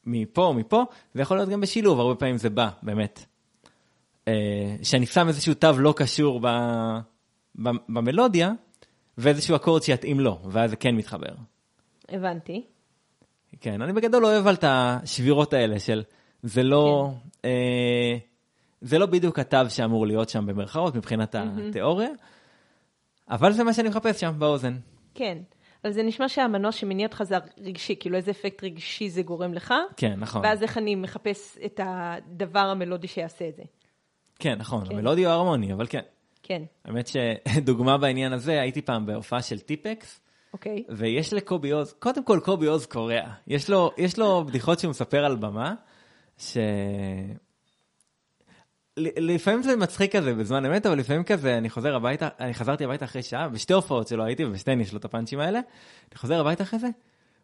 [0.07, 3.25] מפה או מפה, זה יכול להיות גם בשילוב, הרבה פעמים זה בא, באמת.
[4.29, 6.47] אה, שאני שם איזשהו תו לא קשור ב,
[7.63, 8.53] ב, במלודיה,
[9.19, 11.35] ואיזשהו אקורד שיתאים לו, ואז זה כן מתחבר.
[12.09, 12.65] הבנתי.
[13.61, 16.03] כן, אני בגדול אוהב על את השבירות האלה של
[16.43, 17.11] זה לא,
[17.43, 17.49] כן.
[17.49, 18.17] אה,
[18.85, 21.35] זה לא בדיוק התו שאמור להיות שם במרכאות מבחינת.
[21.69, 22.09] התיאוריה,
[23.31, 24.77] אבל זה מה שאני מחפש שם באוזן.
[25.15, 25.39] כן.
[25.85, 29.75] אבל זה נשמע שהמנוע שמניע אותך זה רגשי, כאילו איזה אפקט רגשי זה גורם לך.
[29.97, 30.43] כן, נכון.
[30.45, 33.63] ואז איך אני מחפש את הדבר המלודי שיעשה את זה.
[34.39, 34.95] כן, נכון, כן.
[34.95, 36.01] המלודי הוא הרמוני, אבל כן.
[36.43, 36.63] כן.
[36.85, 40.21] האמת שדוגמה בעניין הזה, הייתי פעם בהופעה של טיפקס.
[40.53, 40.85] אוקיי.
[40.89, 43.23] ויש לקובי עוז, קודם כל קובי עוז קורע.
[43.47, 45.75] יש לו, יש לו בדיחות שהוא מספר על במה,
[46.39, 46.57] ש...
[48.97, 53.05] לפעמים זה מצחיק כזה בזמן אמת, אבל לפעמים כזה, אני חוזר הביתה, אני חזרתי הביתה
[53.05, 55.61] אחרי שעה, בשתי הופעות שלו הייתי, ובשתיהן יש לו את הפאנצ'ים האלה,
[56.11, 56.89] אני חוזר הביתה אחרי זה,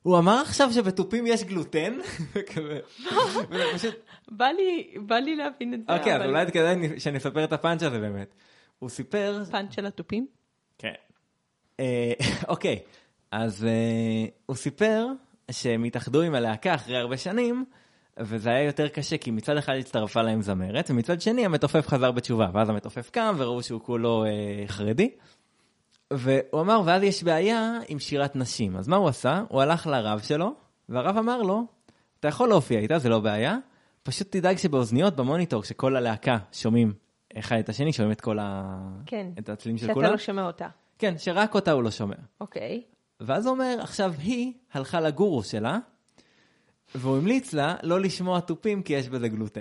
[0.02, 1.98] הוא אמר עכשיו שבתופים יש גלוטן,
[2.34, 2.80] וכזה,
[4.28, 5.96] בא לי, בא לי להבין את זה.
[5.96, 8.34] אוקיי, אז אולי כדאי שאני אספר את הפאנץ' הזה באמת.
[8.78, 9.42] הוא סיפר...
[9.50, 10.26] פאנץ' של התופים?
[10.78, 10.92] כן.
[11.80, 12.12] אה,
[12.48, 12.78] אוקיי,
[13.30, 15.06] אז אה, הוא סיפר
[15.50, 17.64] שהם התאחדו עם הלהקה אחרי הרבה שנים,
[18.20, 22.50] וזה היה יותר קשה, כי מצד אחד הצטרפה להם זמרת, ומצד שני המתופף חזר בתשובה,
[22.54, 25.10] ואז המתופף קם וראו שהוא כולו אה, חרדי.
[26.12, 28.76] והוא אמר, ואז יש בעיה עם שירת נשים.
[28.76, 29.42] אז מה הוא עשה?
[29.48, 30.54] הוא הלך לרב שלו,
[30.88, 31.64] והרב אמר לו,
[32.20, 33.56] אתה יכול להופיע איתה, זה לא בעיה,
[34.02, 36.92] פשוט תדאג שבאוזניות, במוניטור, שכל הלהקה שומעים
[37.38, 38.76] אחד את השני, שומעים את כל ה...
[39.06, 39.26] כן.
[39.38, 40.06] את הצלילים של כולם.
[40.06, 40.68] שאתה לא שומע אותה.
[40.98, 42.16] כן, שרק אותה הוא לא שומע.
[42.40, 42.82] אוקיי.
[43.20, 45.78] ואז הוא אומר, עכשיו היא הלכה לגורו שלה,
[46.94, 49.60] והוא המליץ לה לא לשמוע תופים כי יש בזה גלוטן.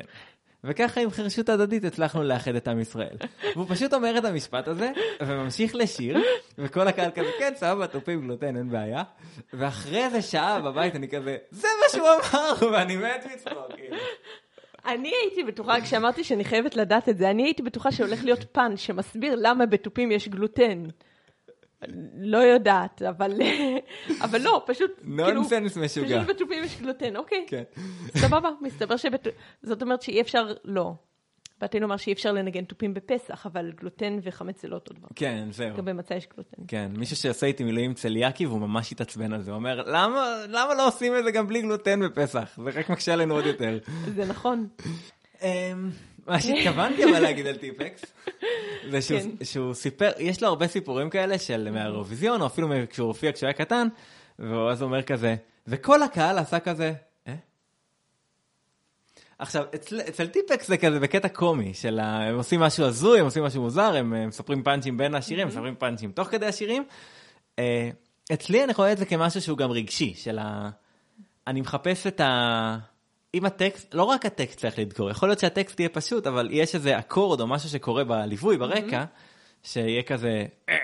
[0.63, 3.17] וככה עם חרשות הדדית הצלחנו לאחד את עם ישראל.
[3.55, 6.17] והוא פשוט אומר את המשפט הזה, וממשיך לשיר,
[6.57, 9.03] וכל הקהל כזה, כן, סבבה, תופים גלוטן, אין בעיה.
[9.53, 13.75] ואחרי איזה שעה בבית אני כזה, זה מה שהוא אמר, ואני מת מצחוק.
[13.75, 13.95] כאילו.
[14.85, 18.79] אני הייתי בטוחה, כשאמרתי שאני חייבת לדעת את זה, אני הייתי בטוחה שהולך להיות פאנץ'
[18.79, 20.83] שמסביר למה בתופים יש גלוטן.
[22.15, 23.31] לא יודעת, אבל,
[24.25, 26.23] אבל לא, פשוט, נונסנס כאילו, משוגע.
[26.23, 27.45] פשוט בתופים יש גלוטן, אוקיי.
[27.47, 27.63] כן.
[28.17, 29.27] סבבה, מסתבר שבת...
[29.63, 30.93] זאת אומרת שאי אפשר, לא.
[31.61, 35.07] באתי לומר שאי אפשר לנגן תופים בפסח, אבל גלוטן וחמץ זה לא אותו דבר.
[35.15, 35.77] כן, זהו.
[35.77, 36.63] גם במצע יש גלוטן.
[36.67, 40.73] כן, מישהו שעושה איתי מילואים צליאקי והוא ממש התעצבן על זה, הוא אומר, למה, למה
[40.73, 42.59] לא עושים את זה גם בלי גלוטן בפסח?
[42.63, 43.79] זה רק מקשה עלינו עוד יותר.
[44.15, 44.67] זה נכון.
[46.29, 48.05] מה שהתכוונתי אבל להגיד על טיפקס,
[48.91, 49.45] זה שהוא, כן.
[49.45, 53.53] שהוא סיפר, יש לו הרבה סיפורים כאלה של מהאירוויזיון, או אפילו כשהוא הופיע כשהוא היה
[53.53, 53.87] קטן,
[54.39, 55.35] ואז הוא אומר כזה,
[55.67, 56.93] וכל הקהל עשה כזה,
[57.27, 57.33] אה?
[59.39, 63.25] עכשיו, אצל, אצל טיפקס זה כזה בקטע קומי, של ה, הם עושים משהו הזוי, הם
[63.25, 66.83] עושים משהו מוזר, הם, הם מספרים פאנצ'ים בין השירים, הם מספרים פאנצ'ים תוך כדי השירים.
[67.59, 67.89] אה,
[68.33, 70.69] אצלי אני רואה את זה כמשהו שהוא גם רגשי, של ה...
[71.47, 72.77] אני מחפש את ה...
[73.33, 76.99] אם הטקסט, לא רק הטקסט צריך לדקור, יכול להיות שהטקסט יהיה פשוט, אבל יש איזה
[76.99, 79.05] אקורד או משהו שקורה בליווי, ברקע,
[79.63, 80.75] שיהיה כזה אה,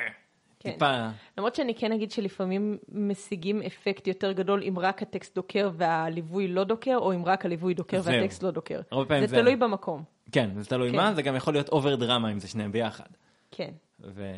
[0.60, 0.72] כן.
[0.72, 1.08] טיפה...
[1.38, 6.64] למרות שאני כן אגיד שלפעמים משיגים אפקט יותר גדול אם רק הטקסט דוקר והליווי לא
[6.64, 8.82] דוקר, או אם רק הליווי דוקר והטקסט לא דוקר.
[9.10, 10.04] זה, זה תלוי במקום.
[10.32, 10.96] כן, זה תלוי כן.
[10.96, 13.10] מה, זה גם יכול להיות over drama אם זה שניהם ביחד.
[13.52, 13.72] כן.
[14.04, 14.32] ו...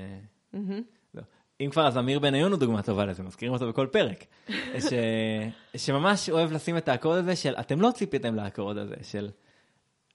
[0.54, 0.97] Mm-hmm.
[1.62, 4.26] אם כבר, אז אמיר בניון הוא דוגמה טובה לזה, מזכירים אותו בכל פרק.
[4.80, 4.94] ש...
[5.76, 9.30] שממש אוהב לשים את האקורד הזה של, אתם לא ציפיתם לאקורד הזה, של,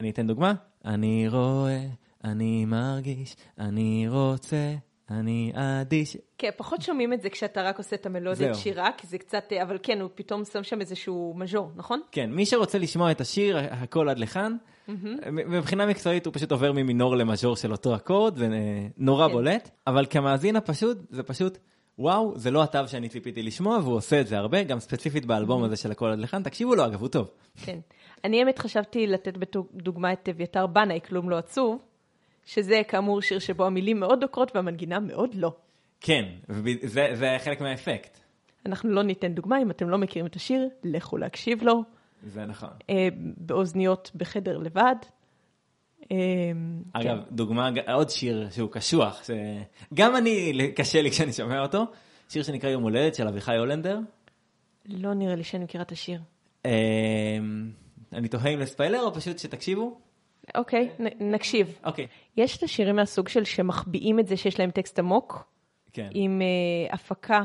[0.01, 1.87] אני אתן דוגמה, אני רואה,
[2.25, 4.75] אני מרגיש, אני רוצה,
[5.21, 6.17] אני אדיש.
[6.39, 9.79] כן, פחות שומעים את זה כשאתה רק עושה את המלודיית שירה, כי זה קצת, אבל
[9.83, 12.01] כן, הוא פתאום שם שם איזשהו מז'ור, נכון?
[12.13, 14.57] כן, מי שרוצה לשמוע את השיר, הכל עד לכאן,
[15.29, 18.49] מבחינה מקצועית הוא פשוט עובר ממינור למז'ור של אותו אקורד, זה
[18.97, 19.33] נורא כן.
[19.33, 21.59] בולט, אבל כמאזין הפשוט, זה פשוט
[21.99, 25.65] וואו, זה לא התו שאני ציפיתי לשמוע, והוא עושה את זה הרבה, גם ספציפית באלבום
[25.65, 26.43] הזה של הכל עד לכאן.
[26.43, 27.31] תקשיבו לו, אגב, הוא טוב.
[27.65, 27.79] כן.
[28.25, 31.79] אני האמת חשבתי לתת בדוגמה את אביתר בנאי, כלום לא עצוב,
[32.47, 35.55] שזה כאמור שיר שבו המילים מאוד דוקרות והמנגינה מאוד לא.
[36.01, 38.19] כן, וזה, זה חלק מהאפקט.
[38.67, 41.83] אנחנו לא ניתן דוגמה, אם אתם לא מכירים את השיר, לכו להקשיב לו.
[42.27, 42.71] זה נכון.
[42.91, 44.95] אה, באוזניות בחדר לבד.
[46.13, 46.17] אה,
[46.93, 47.35] אגב, כן.
[47.35, 51.85] דוגמה, עוד שיר שהוא קשוח, שגם אני, קשה לי כשאני שומע אותו,
[52.29, 53.99] שיר שנקרא יום הולדת של אביחי הולנדר.
[54.87, 56.21] לא נראה לי שאני מכירה את השיר.
[56.67, 56.71] אה,
[58.13, 60.01] אני תוהה אם לספיילר או פשוט שתקשיבו?
[60.55, 60.89] אוקיי,
[61.21, 61.79] נקשיב.
[61.85, 62.07] אוקיי.
[62.37, 65.49] יש את השירים מהסוג של שמחביאים את זה שיש להם טקסט עמוק,
[65.93, 67.41] כן, עם אה, הפקה,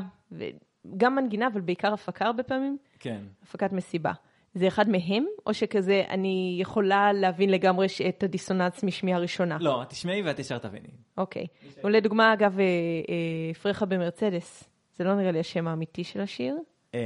[0.96, 3.20] גם מנגינה, אבל בעיקר הפקה הרבה פעמים, כן.
[3.42, 4.12] הפקת מסיבה.
[4.54, 9.56] זה אחד מהם, או שכזה אני יכולה להבין לגמרי את הדיסוננס משמיעה ראשונה?
[9.60, 10.88] לא, תשמעי ואת ישר תביני.
[11.16, 11.46] אוקיי.
[11.84, 16.56] ולדוגמה, אגב, אה, אה, פרחה במרצדס, זה לא נראה לי השם האמיתי של השיר.
[16.94, 17.00] אה,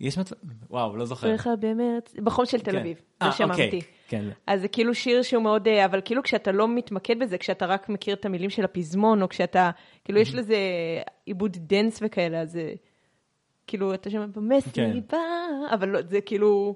[0.00, 0.34] יש מצב,
[0.70, 1.28] וואו, לא זוכר.
[1.30, 2.78] פרחה במרץ, בחום של תל כן.
[2.78, 3.80] אביב, אה, זה השם אוקיי.
[4.08, 4.24] כן.
[4.46, 7.88] אז זה כאילו שיר שהוא מאוד, אה, אבל כאילו כשאתה לא מתמקד בזה, כשאתה רק
[7.88, 9.70] מכיר את המילים של הפזמון, או כשאתה,
[10.04, 10.56] כאילו יש לזה
[11.26, 12.58] עיבוד דנס וכאלה, אז
[13.66, 15.18] כאילו, אתה שומע במסיבה,
[15.70, 16.74] אבל לא, זה כאילו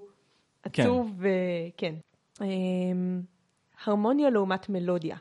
[0.63, 1.95] עצוב, וכן.
[2.43, 3.21] אמ,
[3.85, 5.17] הרמוניה לעומת מלודיה.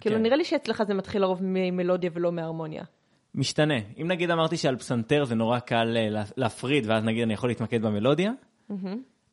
[0.00, 0.22] כאילו, כן.
[0.22, 2.84] נראה לי שאצלך זה מתחיל לרוב ממלודיה ולא מהרמוניה.
[3.34, 3.74] משתנה.
[4.00, 7.50] אם נגיד אמרתי שעל פסנתר זה נורא קל אה, לה- להפריד, ואז נגיד אני יכול
[7.50, 8.32] להתמקד במלודיה,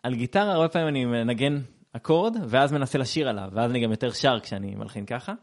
[0.04, 1.58] על גיטרה הרבה פעמים אני מנגן
[1.94, 5.34] אקורד, ואז מנסה לשיר עליו, ואז אני גם יותר שר כשאני מלחין ככה.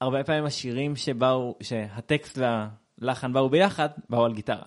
[0.00, 4.66] הרבה פעמים השירים שבאו, שהטקסט והלחן באו ביחד, באו על גיטרה.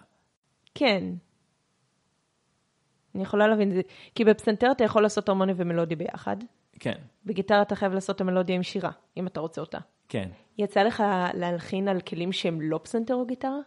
[0.75, 1.03] כן.
[3.15, 3.81] אני יכולה להבין את זה,
[4.15, 6.37] כי בפסנתר אתה יכול לעשות הרמוניה ומלודיה ביחד.
[6.79, 9.77] כן, בגיטרה אתה חייב לעשות את המלודיה עם שירה, אם אתה רוצה אותה.
[10.09, 10.29] כן.
[10.57, 13.59] יצא לך להלחין על כלים שהם לא פסנתר או גיטרה?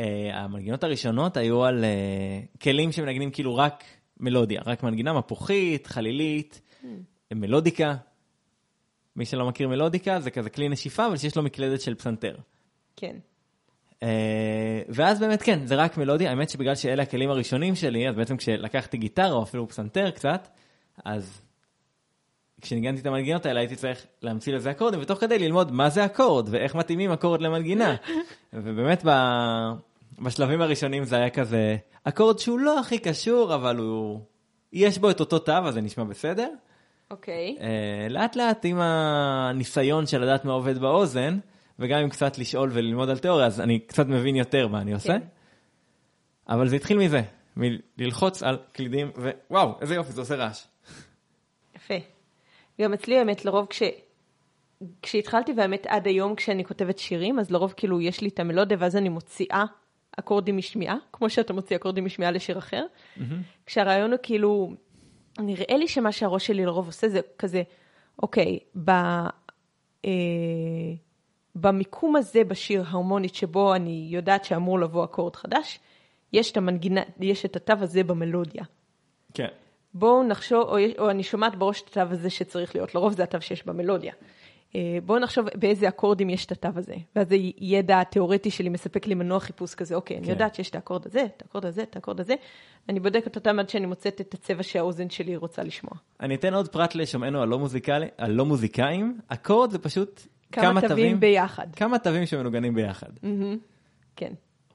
[0.00, 3.84] Uh, המנגינות הראשונות היו על uh, כלים שמנגנים כאילו רק
[4.20, 7.34] מלודיה, רק מנגינה מפוחית, חלילית, Hmm.
[7.34, 7.96] מלודיקה.
[9.16, 12.36] מי שלא מכיר מלודיקה זה כזה כלי נשיפה, אבל שיש לו מקלדת של פסנתר.
[12.96, 13.16] כן.
[14.00, 14.04] Uh,
[14.88, 16.30] ואז באמת כן, זה רק מלודיה.
[16.30, 20.48] האמת שבגלל שאלה הכלים הראשונים שלי, אז בעצם כשלקחתי גיטרה או אפילו פסנתר קצת,
[21.04, 21.42] אז
[22.64, 26.48] כשניגנתי את המנגינות האלה הייתי צריך להמציא לזה אקורדים, ותוך כדי ללמוד מה זה אקורד
[26.50, 27.96] ואיך מתאימים אקורד למנגינה.
[28.52, 29.10] ובאמת ב...
[30.18, 34.20] בשלבים הראשונים זה היה כזה אקורד שהוא לא הכי קשור, אבל הוא...
[34.72, 36.48] יש בו את אותו תו, אז זה נשמע בסדר.
[37.10, 37.56] אוקיי.
[37.58, 37.62] Uh,
[38.12, 41.38] לאט לאט עם הניסיון של לדעת מה עובד באוזן,
[41.78, 45.12] וגם עם קצת לשאול וללמוד על תיאוריה, אז אני קצת מבין יותר מה אני עושה.
[45.12, 45.26] כן.
[46.48, 47.22] אבל זה התחיל מזה,
[47.56, 49.10] מללחוץ על קלידים,
[49.50, 50.64] ווואו, איזה יופי, זה עושה רעש.
[51.76, 52.13] יפה.
[52.80, 53.82] גם אצלי האמת, לרוב כש...
[55.02, 58.96] כשהתחלתי, והאמת עד היום כשאני כותבת שירים, אז לרוב כאילו יש לי את המלודיה, ואז
[58.96, 59.64] אני מוציאה
[60.18, 62.86] אקורדים משמיעה, כמו שאתה מוציא אקורדים משמיעה לשיר אחר.
[63.66, 64.74] כשהרעיון הוא כאילו,
[65.38, 67.62] נראה לי שמה שהראש שלי לרוב עושה זה כזה,
[68.22, 68.90] אוקיי, ב...
[70.04, 70.10] אה,
[71.54, 75.80] במיקום הזה בשיר הרמונית שבו אני יודעת שאמור לבוא אקורד חדש,
[76.32, 78.64] יש את המנגינה, יש את התו הזה במלודיה.
[79.34, 79.48] כן.
[79.94, 83.40] בואו נחשוב, או, או אני שומעת בראש את התו הזה שצריך להיות, לרוב זה התו
[83.40, 84.12] שיש במלודיה.
[84.76, 89.06] אה, בואו נחשוב באיזה אקורדים יש את התו הזה, ואז זה ידע התיאורטי שלי מספק
[89.06, 90.32] לי מנוע חיפוש כזה, אוקיי, אני כן.
[90.32, 92.34] יודעת שיש את האקורד הזה, את האקורד הזה, את האקורד הזה,
[92.88, 95.94] אני בודקת אותם עד שאני מוצאת את הצבע שהאוזן שלי רוצה לשמוע.
[96.20, 100.20] אני אתן עוד פרט לשומענו הלא מוזיקלי- הלא מוזיקאים, אקורד זה פשוט
[100.52, 101.66] כמה תווים ביחד.
[101.76, 103.10] כמה תווים שמנוגנים ביחד.
[104.16, 104.32] כן.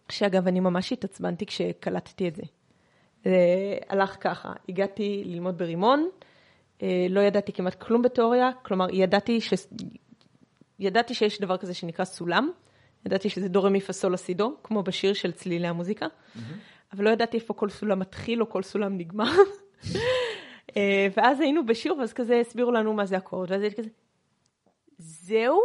[0.09, 2.43] שאגב, אני ממש התעצבנתי כשקלטתי את זה.
[3.23, 3.31] זה
[3.89, 6.09] הלך ככה, הגעתי ללמוד ברימון,
[6.81, 9.53] אה, לא ידעתי כמעט כלום בתיאוריה, כלומר, ידעתי, ש...
[10.79, 12.51] ידעתי שיש דבר כזה שנקרא סולם,
[13.05, 16.07] ידעתי שזה דו רמי פסול אסידו, כמו בשיר של צלילי המוזיקה,
[16.93, 19.31] אבל לא ידעתי איפה כל סולם מתחיל או כל סולם נגמר.
[20.77, 23.89] אה, ואז היינו בשיעור, ואז כזה הסבירו לנו מה זה אקורד, ואז הייתי כזה,
[24.97, 25.59] זהו?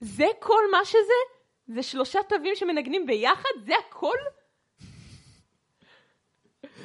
[0.00, 1.20] זה כל מה שזה?
[1.66, 3.48] זה שלושה תווים שמנגנים ביחד?
[3.64, 4.16] זה הכל?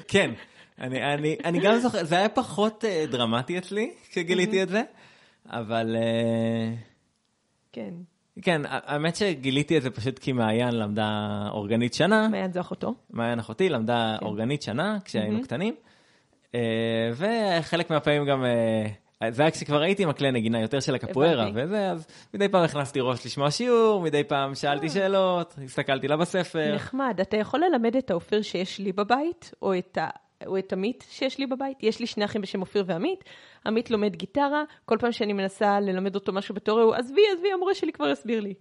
[0.07, 0.31] כן,
[0.79, 4.81] אני, אני, אני גם זוכר, זה היה פחות אה, דרמטי אצלי כשגיליתי את זה,
[5.45, 6.73] אבל אה,
[7.71, 7.93] כן.
[8.41, 12.93] כן, האמת שגיליתי את זה פשוט כי מעיין למדה אורגנית שנה, מעיין זו אחותו.
[13.09, 14.25] מעיין אחותי למדה כן.
[14.25, 15.75] אורגנית שנה כשהיינו קטנים,
[16.55, 18.87] אה, וחלק מהפעמים גם, אה,
[19.29, 21.49] זה היה כשכבר הייתי עם הכלי נגינה יותר של הקפוארה.
[21.53, 26.75] וזה, אז מדי פעם הכנסתי ראש לשמוע שיעור, מדי פעם שאלתי שאלות, הסתכלתי לה בספר.
[26.75, 27.19] נחמד.
[27.21, 30.09] אתה יכול ללמד את האופיר שיש לי בבית, או את, ה...
[30.45, 31.83] או את עמית שיש לי בבית?
[31.83, 33.23] יש לי שני אחים בשם אופיר ועמית.
[33.65, 37.73] עמית לומד גיטרה, כל פעם שאני מנסה ללמד אותו משהו בתיאוריה, הוא עזבי, עזבי, המורה
[37.73, 38.53] שלי כבר יסביר לי.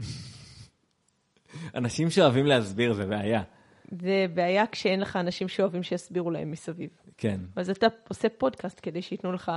[1.79, 3.43] אנשים שאוהבים להסביר זה בעיה.
[3.91, 6.91] זה בעיה כשאין לך אנשים שאוהבים שיסבירו להם מסביב.
[7.19, 7.41] כן.
[7.57, 9.53] אז אתה עושה פודקאסט כדי שייתנו לך...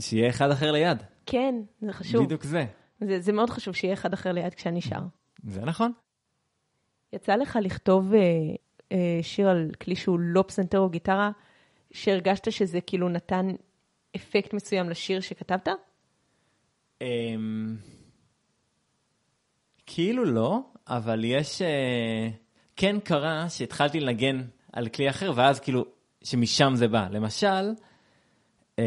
[0.00, 1.02] שיהיה אחד אחר ליד.
[1.26, 2.24] כן, זה חשוב.
[2.24, 2.64] בדיוק זה.
[3.00, 5.00] זה, זה מאוד חשוב שיהיה אחד אחר ליד כשאני שר.
[5.44, 5.92] זה נכון.
[7.12, 8.20] יצא לך לכתוב אה,
[8.92, 11.30] אה, שיר על כלי שהוא לא פסנתר או גיטרה,
[11.90, 13.48] שהרגשת שזה כאילו נתן
[14.16, 15.68] אפקט מסוים לשיר שכתבת?
[17.00, 17.76] אמ,
[19.86, 21.62] כאילו לא, אבל יש...
[21.62, 22.28] אה,
[22.76, 25.84] כן קרה שהתחלתי לנגן על כלי אחר, ואז כאילו,
[26.24, 27.08] שמשם זה בא.
[27.10, 27.72] למשל,
[28.78, 28.84] אמ,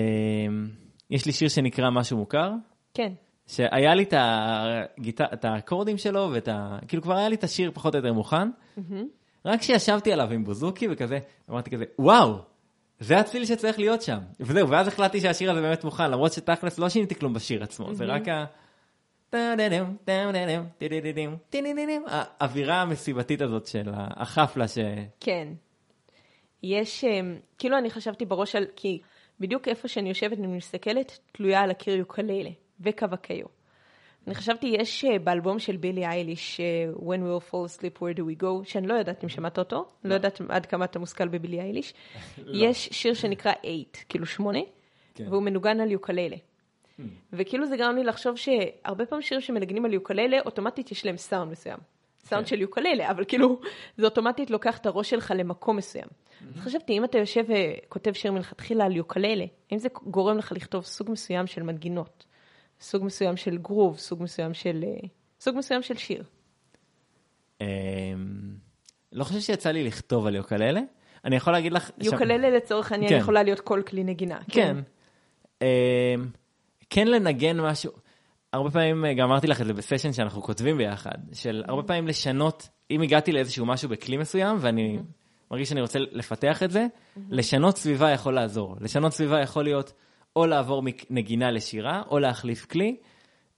[1.10, 2.52] יש לי שיר שנקרא משהו מוכר,
[2.94, 3.14] כן.
[3.48, 5.22] שהיה לי את, הגיט...
[5.22, 6.80] את האקורדים שלו, ואת ה...
[6.88, 8.50] כאילו כבר היה לי את השיר פחות או יותר מוכן,
[9.46, 12.38] רק כשישבתי עליו עם בוזוקי וכזה, אמרתי כזה, וואו,
[13.00, 14.20] זה הצליל שצריך להיות שם.
[14.40, 18.06] וזהו, ואז החלטתי שהשיר הזה באמת מוכן, למרות שתכלס לא שיניתי כלום בשיר עצמו, זה
[18.06, 18.46] רק ה...
[22.08, 24.78] האווירה המסיבתית הזאת של החפלה ש...
[25.20, 25.48] כן.
[26.64, 29.02] יש, אמ, כאילו אני חשבתי בראש על, כי
[29.40, 33.46] בדיוק איפה שאני יושבת אני מסתכלת, תלויה על הקיר יוקללה וקוואקיו.
[34.28, 38.18] אני חשבתי, יש אה, באלבום של בילי אייליש, אה, When we all fall asleep, where
[38.18, 41.28] do we go, שאני לא יודעת אם שמעת אותו, לא יודעת עד כמה אתה מושכל
[41.28, 41.94] בבילי אייליש.
[42.64, 44.60] יש שיר שנקרא 8, כאילו 8,
[45.16, 45.28] כן.
[45.30, 46.38] והוא מנוגן על יוקללה.
[47.34, 51.52] וכאילו זה גרם לי לחשוב שהרבה פעמים שירים שמנגנים על יוקללה, אוטומטית יש להם סאונד
[51.52, 51.78] מסוים.
[52.20, 52.50] סאונד כן.
[52.50, 53.60] של יוקללה, אבל כאילו,
[53.98, 56.08] זה אוטומטית לוקח את הראש שלך למקום מסוים.
[56.56, 60.86] אז חשבתי, אם אתה יושב וכותב שיר מלכתחילה על יוקללה, האם זה גורם לך לכתוב
[60.86, 62.26] סוג מסוים של מנגינות,
[62.82, 65.08] סוג מסוים של גרוב, סוג מסוים של, אה,
[65.40, 66.24] סוג מסוים של שיר.
[67.62, 67.68] אמ,
[69.12, 70.82] לא חושב שיצא לי לכתוב על יוקללה.
[71.26, 71.92] אני יכול להגיד לך...
[72.02, 73.18] יוקללה לצורך העניין כן.
[73.18, 74.40] יכולה להיות כל כלי נגינה.
[74.52, 74.78] כן.
[75.62, 75.68] אמ,
[76.90, 77.92] כן לנגן משהו,
[78.54, 82.08] הרבה פעמים, אה, גם אמרתי לך את זה בסשן שאנחנו כותבים ביחד, של הרבה פעמים
[82.08, 85.00] לשנות, אם הגעתי לאיזשהו משהו בכלי מסוים, ואני
[85.52, 86.88] מרגיש שאני רוצה לפתח את זה,
[87.30, 88.76] לשנות סביבה יכול לעזור.
[88.82, 89.94] לשנות סביבה יכול להיות
[90.36, 92.96] או לעבור מנגינה לשירה, או להחליף כלי,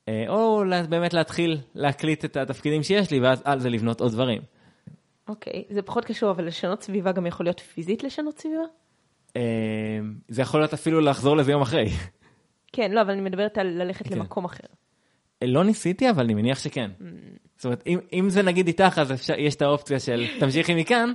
[0.08, 4.42] אה, או באמת להתחיל להקליט את התפקידים שיש לי, ואז על זה לבנות עוד דברים.
[5.28, 8.64] אוקיי, זה פחות קשור, אבל לשנות סביבה גם יכול להיות פיזית לשנות סביבה?
[9.36, 9.42] אמ,
[10.28, 11.90] זה יכול להיות אפילו לחזור לזה יום אחרי.
[12.74, 14.16] כן, לא, אבל אני מדברת על ללכת כן.
[14.16, 14.68] למקום אחר.
[15.44, 16.92] לא ניסיתי, אבל אני מניח שכן.
[17.58, 21.14] זאת אומרת, אם, אם זה נגיד איתך, אז אפשר, יש את האופציה של תמשיכי מכאן,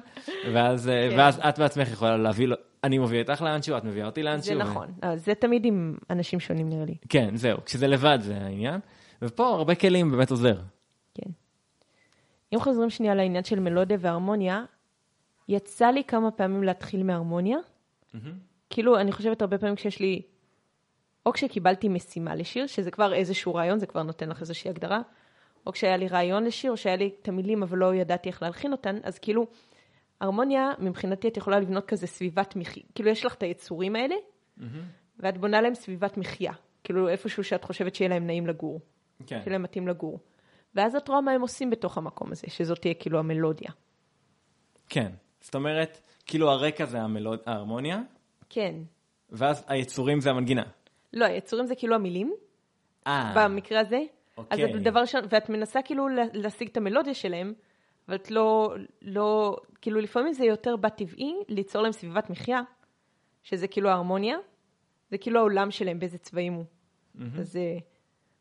[0.53, 1.11] ואז, כן.
[1.11, 1.19] כן.
[1.19, 4.45] ואז את בעצמך יכולה להביא, לו- אני מביא אותך לאנשהו, את מביאה אותי לאנשהו.
[4.59, 6.95] זה נכון, אבל זה תמיד עם אנשים שונים נראה לי.
[7.09, 8.81] כן, זהו, כשזה לבד זה העניין.
[9.23, 10.57] ופה הרבה כלים באמת עוזר.
[11.15, 11.31] כן.
[12.55, 14.65] אם חוזרים שנייה לעניין של מלודיה והרמוניה,
[15.49, 17.59] יצא לי כמה פעמים להתחיל מהרמוניה.
[18.71, 20.23] כאילו, אני חושבת הרבה פעמים כשיש לי,
[21.27, 25.01] או כשקיבלתי משימה לשיר, שזה כבר איזשהו רעיון, זה כבר נותן לך איזושהי הגדרה,
[25.67, 28.73] או כשהיה לי רעיון לשיר, או שהיה לי את המילים, אבל לא ידעתי איך להלחין
[28.73, 29.47] אותן, אז כאילו,
[30.21, 32.83] הרמוניה, מבחינתי את יכולה לבנות כזה סביבת מחיה.
[32.95, 34.15] כאילו, יש לך את היצורים האלה,
[35.19, 36.53] ואת בונה להם סביבת מחיה.
[36.85, 38.81] כאילו, איפשהו שאת חושבת שיהיה להם נעים לגור.
[39.27, 39.27] כן.
[39.27, 40.19] שיהיה להם מתאים לגור.
[40.75, 43.71] ואז את רואה מה הם עושים בתוך המקום הזה, שזאת תהיה כאילו המלודיה.
[44.89, 45.13] כן.
[45.41, 48.01] זאת אומרת, כאילו הרקע זה המלוד, ההרמוניה,
[48.49, 48.75] כן.
[49.31, 50.63] ואז היצורים זה המנגינה.
[51.13, 52.35] לא, היצורים זה כאילו המילים,
[53.07, 54.01] אה, במקרה הזה.
[54.51, 54.77] אז אוקיי.
[54.77, 57.53] את דבר ראשון, ואת מנסה כאילו לה- להשיג את המלודיה שלהם,
[58.09, 62.61] אבל את לא, לא, כאילו לפעמים זה יותר בת-טבעי ליצור להם סביבת מחיה,
[63.43, 64.37] שזה כאילו ההרמוניה,
[65.11, 66.65] זה כאילו העולם שלהם, באיזה צבעים הוא.
[67.39, 67.77] אז אה,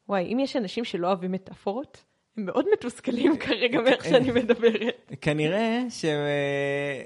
[0.09, 2.03] וואי, אם יש אנשים שלא אוהבים מטאפורות,
[2.37, 5.11] הם מאוד מתוסכלים כרגע מאיך שאני מדברת.
[5.21, 6.19] כנראה שהם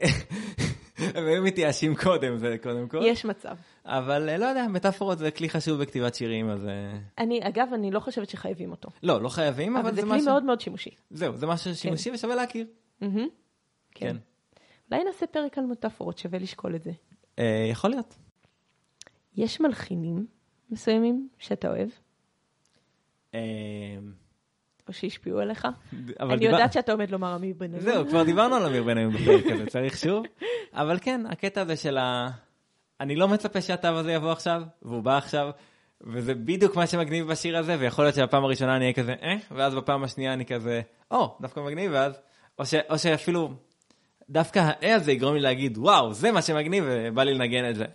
[0.97, 2.99] הם היו מתייאשים קודם, זה קודם כל.
[3.03, 3.57] יש מצב.
[3.85, 6.65] אבל אה, לא יודע, מטאפורות זה כלי חשוב בכתיבת שירים, אז...
[6.65, 8.89] אה, אני, אגב, אני לא חושבת שחייבים אותו.
[9.03, 10.25] לא, לא חייבים, אבל אבל זה זה כלי משהו...
[10.31, 10.89] מאוד מאוד שימושי.
[11.09, 12.65] זהו, זה משהו שימושי ושווה להכיר.
[13.01, 13.27] מהמם.
[13.91, 14.15] כן.
[14.91, 16.91] אולי נעשה פרק על מטאפורות, שווה לשקול את זה.
[17.39, 18.15] אה, יכול להיות.
[19.35, 20.25] יש מלחינים
[20.69, 21.89] מסוימים שאתה אוהב,
[23.35, 23.39] אה,
[24.87, 25.67] או שהשפיעו עליך?
[26.19, 29.45] אני דיבר- יודעת שאתה עומד לומר אמיר בן זהו, כבר דיברנו על אמיר בניון בפרק
[29.51, 30.25] הזה, צריך שוב.
[30.73, 32.27] אבל כן, הקטע הזה של ה...
[33.01, 35.49] אני לא מצפה שהתו הזה יבוא עכשיו, והוא בא עכשיו,
[36.01, 39.75] וזה בדיוק מה שמגניב בשיר הזה, ויכול להיות שבפעם הראשונה אני אהיה כזה, אה, ואז
[39.75, 40.81] בפעם השנייה אני כזה,
[41.11, 42.19] או, דווקא מגניב, ואז,
[42.59, 42.73] או, ש...
[42.89, 43.53] או שאפילו,
[44.29, 47.85] דווקא האה הזה יגרום לי להגיד, וואו, זה מה שמגניב, ובא לי לנגן את זה.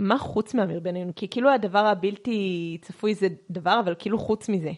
[0.00, 1.12] אמ, מה חוץ מאמיר בניון?
[1.12, 4.72] כי כאילו הדבר הבלתי צפוי זה דבר, אבל כאילו חוץ מזה.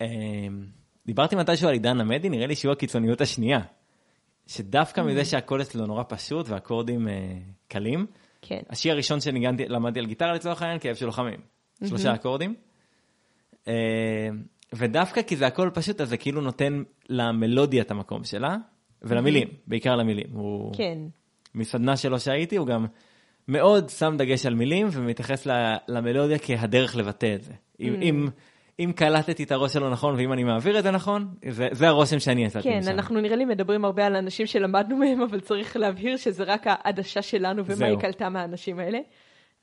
[0.00, 0.06] אה,
[1.06, 3.60] דיברתי מתישהו על עידן עמדי, נראה לי שהוא הקיצוניות השנייה.
[4.46, 8.06] שדווקא מזה שהקול אצלו נורא פשוט והאקורדים אה, קלים,
[8.42, 8.60] כן.
[8.70, 11.40] השיר הראשון שניגנתי, למדתי על גיטרה לצורך העניין, כאב של לוחמים.
[11.88, 12.54] שלושה אקורדים.
[13.68, 14.28] אה,
[14.72, 18.56] ודווקא כי זה הכל פשוט, אז זה כאילו נותן למלודיה את המקום שלה,
[19.02, 20.26] ולמילים, בעיקר למילים.
[20.32, 20.74] הוא...
[20.76, 20.98] כן.
[21.54, 22.86] מסדנה שלו שהייתי, הוא גם
[23.48, 25.46] מאוד שם דגש על מילים ומתייחס
[25.88, 27.52] למלודיה כהדרך לבטא את זה.
[27.80, 28.02] אם, Mm.
[28.02, 28.28] אם,
[28.80, 32.18] אם קלטתי את הראש שלו נכון ואם אני מעביר את זה נכון, זה, זה הרושם
[32.18, 32.90] שאני יצאתי כן, משם.
[32.90, 37.22] אנחנו נראה לי מדברים הרבה על אנשים שלמדנו מהם, אבל צריך להבהיר שזה רק העדשה
[37.22, 37.86] שלנו ומה.
[37.86, 38.98] היא קלטה מהאנשים האלה.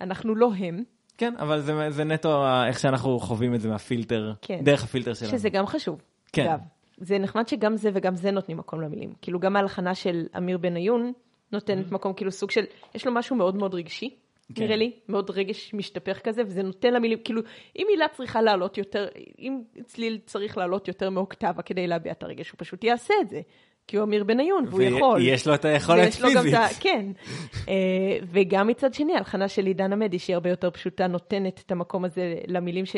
[0.02, 0.84] אנחנו לא הם,
[1.18, 4.60] כן, אבל זה, זה נטו איך שאנחנו חווים את זה מהפילטר, כן.
[4.64, 5.32] דרך הפילטר שלנו.
[5.32, 6.02] שזה גם חשוב.
[6.34, 6.46] כן.
[6.48, 6.60] אגב,
[6.98, 9.14] זה נחמד שגם זה וגם זה נותנים מקום למילים.
[9.22, 11.12] כאילו גם ההלחנה של אמיר בניון
[11.52, 12.64] נותנת מקום, כאילו סוג של,
[12.96, 14.10] יש לו משהו מאוד מאוד רגשי,
[14.56, 14.64] כן.
[14.64, 17.42] נראה לי, מאוד רגש משתפך כזה, וזה נותן למילים, כאילו,
[17.78, 19.08] אם מילה צריכה לעלות יותר,
[19.40, 23.42] אם צליל צריך לעלות יותר מאוקטבה כדי להביע את הרגש, הוא פשוט יעשה את זה.
[23.88, 25.20] כי הוא אמיר בניון, והוא יכול.
[25.20, 26.54] ויש לו את היכולת פיזית.
[26.54, 26.68] ה...
[26.80, 27.06] כן.
[27.70, 32.06] אה, וגם מצד שני, ההלחנה של עידן עמדי, שהיא הרבה יותר פשוטה, נותנת את המקום
[32.06, 32.96] הזה למילים ש...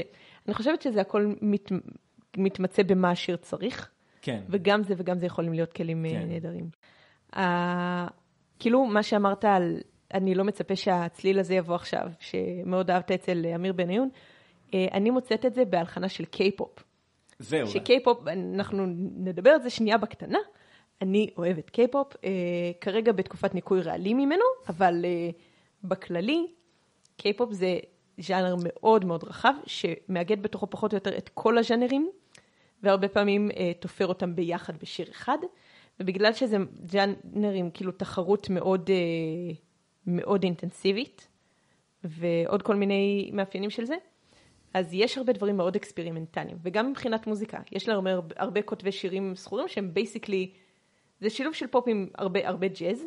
[0.48, 1.72] אני חושבת שזה הכל מת...
[2.38, 3.90] מתמצא במה השיר צריך,
[4.22, 4.42] כן.
[4.50, 6.28] וגם זה וגם זה יכולים להיות כלים אה, כן.
[6.28, 6.70] נהדרים.
[8.60, 9.78] כאילו, מה שאמרת על,
[10.14, 14.10] אני לא מצפה שהצליל הזה יבוא עכשיו, שמאוד אהבת אצל אמיר בניון,
[14.74, 16.84] אה, אני מוצאת את זה בהלחנה של קיי-פופ.
[17.40, 17.68] זהו.
[17.68, 18.86] שקיי-פופ, אנחנו
[19.18, 20.40] נדבר על זה שנייה בקטנה.
[21.02, 22.30] אני אוהבת קיי-פופ, אה,
[22.82, 25.30] כרגע בתקופת ניקוי רעלים ממנו, אבל אה,
[25.84, 26.48] בכללי,
[27.18, 27.80] קיי-פופ זה
[28.18, 32.10] ז'אנר מאוד מאוד רחב, שמאגד בתוכו פחות או יותר את כל הז'אנרים,
[32.84, 35.38] והרבה פעמים אה, תופר אותם ביחד בשיר אחד,
[36.00, 39.56] ובגלל שזה ז'אנרים, כאילו תחרות מאוד, אה,
[40.08, 41.28] מאוד אינטנסיבית,
[42.04, 43.96] ועוד כל מיני מאפיינים של זה,
[44.74, 47.58] אז יש הרבה דברים מאוד אקספרימנטליים, וגם מבחינת מוזיקה.
[47.72, 50.52] יש להם הרבה, הרבה כותבי שירים זכורים שהם basically,
[51.22, 53.06] זה שילוב של פופ עם הרבה, הרבה ג'אז,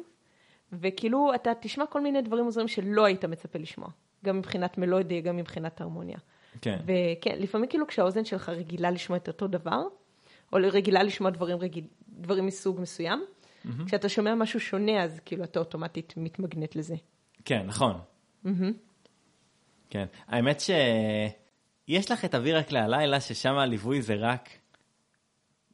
[0.73, 3.89] וכאילו אתה תשמע כל מיני דברים מוזרים שלא היית מצפה לשמוע,
[4.25, 6.19] גם מבחינת מלודיה, גם מבחינת הרמוניה.
[6.61, 6.79] כן.
[6.83, 9.83] וכן, לפעמים כאילו כשהאוזן שלך רגילה לשמוע את אותו דבר,
[10.53, 11.85] או רגילה לשמוע דברים, רגיל,
[12.21, 13.87] דברים מסוג מסוים, mm-hmm.
[13.87, 16.95] כשאתה שומע משהו שונה, אז כאילו אתה אוטומטית מתמגנט לזה.
[17.45, 17.99] כן, נכון.
[19.91, 20.07] כן.
[20.27, 24.49] האמת שיש לך את אוויר רק להלילה, ששם הליווי זה רק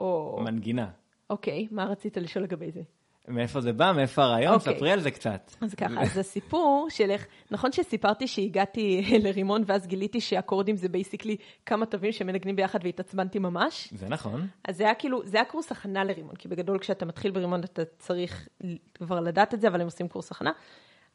[0.00, 0.90] או, מנגינה.
[1.30, 2.82] אוקיי, מה רצית לשאול לגבי זה?
[3.28, 4.54] מאיפה זה בא, מאיפה הרעיון?
[4.54, 4.74] אוקיי.
[4.74, 5.52] ספרי על זה קצת.
[5.60, 11.36] אז ככה, אז הסיפור של איך, נכון שסיפרתי שהגעתי לרימון ואז גיליתי שאקורדים זה basically
[11.66, 13.88] כמה תווים שמנגנים ביחד והתעצבנתי ממש?
[13.92, 14.46] זה נכון.
[14.64, 17.82] אז זה היה כאילו, זה היה קורס הכנה לרימון, כי בגדול כשאתה מתחיל ברימון אתה
[17.98, 18.48] צריך
[18.94, 20.50] כבר לדעת את זה, אבל הם עושים קורס הכנה.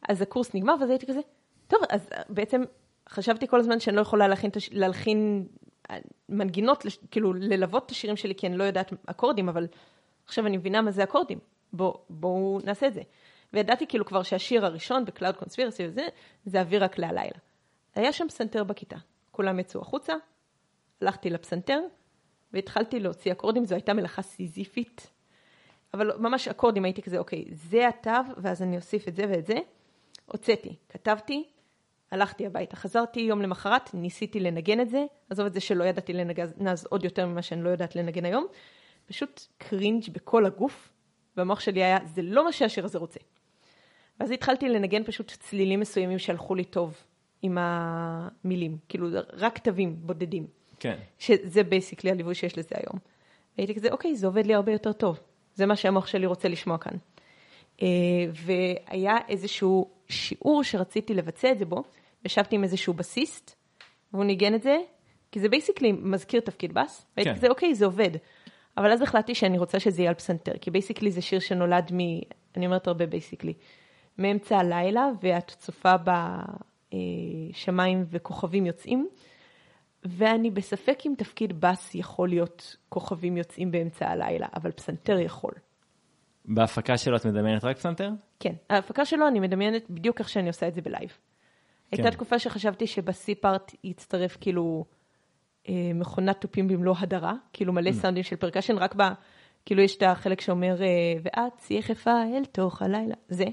[0.09, 1.19] אז הקורס נגמר ואז הייתי כזה,
[1.67, 2.61] טוב, אז בעצם
[3.09, 5.45] חשבתי כל הזמן שאני לא יכולה להלחין, להלחין
[5.91, 5.97] אה,
[6.29, 9.67] מנגינות, כאילו ללוות את השירים שלי, כי אני לא יודעת אקורדים, אבל
[10.25, 11.39] עכשיו אני מבינה מה זה אקורדים.
[11.73, 13.01] בוא, בואו נעשה את זה.
[13.53, 16.07] וידעתי כאילו כבר שהשיר הראשון ב Cloud Conspiracy וזה,
[16.45, 17.37] זה אוויר רק להלילה.
[17.95, 18.97] היה שם פסנתר בכיתה.
[19.31, 20.13] כולם יצאו החוצה,
[21.01, 21.79] הלכתי לפסנתר,
[22.53, 25.11] והתחלתי להוציא אקורדים, זו הייתה מלאכה סיזיפית.
[25.93, 29.55] אבל ממש אקורדים, הייתי כזה, אוקיי, זה התו, ואז אני אוסיף את זה ואת זה.
[30.25, 31.43] הוצאתי, כתבתי,
[32.11, 32.75] הלכתי הביתה.
[32.75, 37.03] חזרתי יום למחרת, ניסיתי לנגן את זה, עזוב את זה שלא ידעתי לנגן אז עוד
[37.03, 38.47] יותר ממה שאני לא יודעת לנגן היום.
[39.05, 40.89] פשוט cringe בכל הגוף,
[41.37, 43.19] והמוח שלי היה, זה לא מה שהשיר הזה רוצה.
[44.19, 46.97] ואז התחלתי לנגן פשוט צלילים מסוימים שהלכו לי טוב
[47.41, 50.47] עם המילים, כאילו רק תווים בודדים.
[50.79, 50.97] כן.
[51.19, 52.99] שזה basically הליווי שיש לזה היום.
[53.57, 55.19] והייתי כזה, אוקיי, זה עובד לי הרבה יותר טוב.
[55.55, 56.93] זה מה שהמוח שלי רוצה לשמוע כאן.
[57.81, 57.87] אה,
[58.33, 61.83] והיה איזשהו שיעור שרציתי לבצע את זה בו,
[62.25, 63.55] ישבתי עם איזשהו בסיסט,
[64.13, 64.77] והוא ניגן את זה,
[65.31, 67.37] כי זה basically מזכיר תפקיד בס, והייתי כן.
[67.37, 68.11] כזה, אוקיי, זה עובד.
[68.77, 71.99] אבל אז החלטתי שאני רוצה שזה יהיה על פסנתר, כי basically זה שיר שנולד מ...
[72.57, 73.53] אני אומרת הרבה basically.
[74.17, 75.93] מאמצע הלילה, ואת צופה
[76.93, 79.09] בשמיים וכוכבים יוצאים,
[80.03, 85.51] ואני בספק אם תפקיד בס יכול להיות כוכבים יוצאים באמצע הלילה, אבל פסנתר יכול.
[86.45, 88.09] בהפקה שלו את מדמיינת רק פסנתר?
[88.39, 91.17] כן, ההפקה שלו אני מדמיינת בדיוק איך שאני עושה את זה ב live.
[91.91, 95.00] הייתה תקופה שחשבתי שב C part יצטרף כאילו אה,
[95.69, 99.01] מכונת תופים במלוא הדרה, כאילו מלא סאונדים של percussion, רק ב...
[99.65, 100.87] כאילו יש את החלק שאומר, אה,
[101.23, 103.45] ואת יחפה אל תוך הלילה, זה.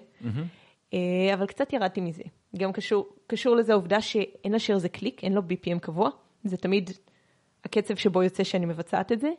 [0.95, 2.23] אה, אבל קצת ירדתי מזה.
[2.57, 6.11] גם קשור, קשור לזה העובדה שאין לשיר הזה קליק, אין לו BPM קבוע,
[6.45, 6.91] זה תמיד
[7.65, 9.31] הקצב שבו יוצא שאני מבצעת את זה,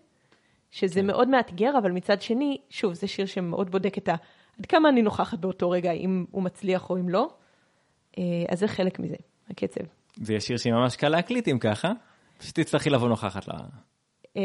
[0.71, 4.15] שזה מאוד מאתגר, אבל מצד שני, שוב, זה שיר שמאוד בודק את ה...
[4.59, 7.29] עד כמה אני נוכחת באותו רגע, אם הוא מצליח או אם לא.
[8.17, 9.15] אה, אז זה חלק מזה,
[9.49, 9.81] הקצב.
[10.15, 11.91] זה יהיה שיר שהיא ממש קל להקליט אם ככה.
[12.39, 13.53] פשוט תצטרכי לבוא נוכחת לה.
[14.37, 14.41] אה,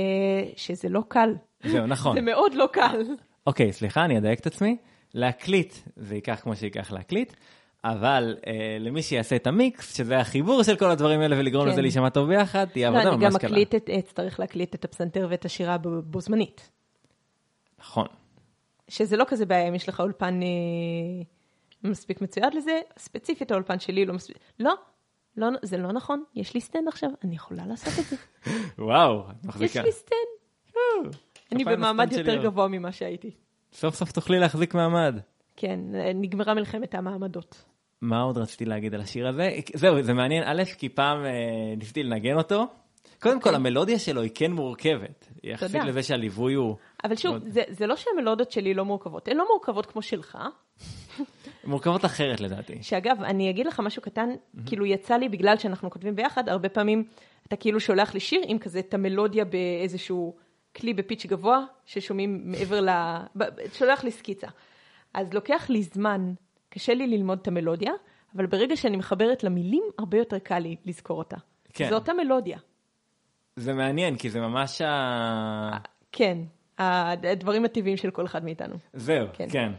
[0.56, 1.34] שזה לא קל.
[1.64, 2.14] זהו, נכון.
[2.18, 3.02] זה מאוד לא קל.
[3.46, 4.76] אוקיי, סליחה, אני אדייק את עצמי.
[5.14, 7.32] להקליט זה ייקח כמו שייקח להקליט,
[7.84, 11.72] אבל אה, למי שיעשה את המיקס, שזה החיבור של כל הדברים האלה ולגרום כן.
[11.72, 13.50] לזה להישמע טוב ביחד, תהיה לא, עבודה אני גם ממש קלה.
[13.50, 16.70] מקליט את, אצטרך להקליט את הפסנתר ואת השירה בו בו זמנית.
[17.78, 18.06] נכון.
[18.88, 20.48] שזה לא כזה בעיה אם יש לך אולפן אה,
[21.90, 24.74] מספיק מצויד לזה, ספציפית האולפן שלי לא מספיק, לא,
[25.36, 28.16] לא, זה לא נכון, יש לי stand עכשיו, אני יכולה לעשות את זה,
[28.78, 29.82] וואו, את יש מחזיקה.
[29.82, 31.14] לי stand,
[31.52, 32.42] אני כפיים במעמד יותר.
[32.44, 33.30] גבוה ממה שהייתי.
[33.72, 35.18] סוף סוף תוכלי להחזיק מעמד.
[35.56, 35.80] כן,
[36.14, 37.64] נגמרה מלחמת המעמדות.
[38.00, 39.50] מה עוד רציתי להגיד על השיר הזה?
[39.74, 41.30] זהו, זה מעניין, א', כי פעם אה,
[41.76, 42.66] ניסיתי לנגן אותו.
[43.22, 45.28] קודם כל, המלודיה שלו היא כן מורכבת.
[45.44, 45.84] יחסית תודה.
[45.84, 46.76] לזה שהליווי הוא...
[47.04, 50.38] אבל שוב, מאוד- זה, זה לא שהמלודות שלי לא מורכבות, הן לא מורכבות כמו שלך,
[51.66, 52.82] מורכבות אחרת לדעתי.
[52.82, 54.28] שאגב, אני אגיד לך משהו קטן,
[54.66, 57.04] כאילו יצא לי, בגלל שאנחנו כותבים ביחד, הרבה פעמים
[57.46, 60.34] אתה כאילו שולח לי שיר עם כזה את המלודיה באיזשהו
[60.76, 62.88] כלי בפיץ' גבוה, ששומעים מעבר ל...
[63.72, 64.48] שולח לי סקיצה.
[65.14, 66.32] אז לוקח לי זמן,
[66.68, 67.92] קשה לי ללמוד את המלודיה,
[68.36, 71.36] אבל ברגע שאני מחברת למילים, הרבה יותר קל לי לזכור אותה.
[71.72, 71.88] כן.
[71.88, 72.58] זו אותה מלודיה.
[73.56, 75.78] זה מעניין, כי זה ממש ה...
[76.12, 76.38] כן,
[76.78, 78.74] הדברים הטבעיים של כל אחד מאיתנו.
[78.92, 79.46] זהו, כן.
[79.50, 79.72] כן.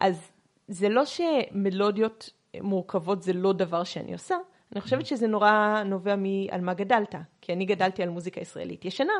[0.00, 0.30] אז
[0.68, 4.36] זה לא שמלודיות מורכבות זה לא דבר שאני עושה,
[4.72, 9.12] אני חושבת שזה נורא נובע מעל מה גדלת, כי אני גדלתי על מוזיקה ישראלית ישנה,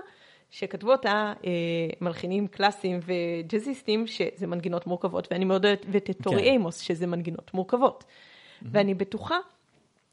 [0.51, 1.51] שכתבו אותה אה,
[2.01, 6.45] מלחינים קלאסיים וג'אזיסטים, שזה מנגינות מורכבות, ואני מאוד אוהבת את טורי כן.
[6.45, 8.05] אימוס, שזה מנגינות מורכבות.
[8.63, 9.37] ואני בטוחה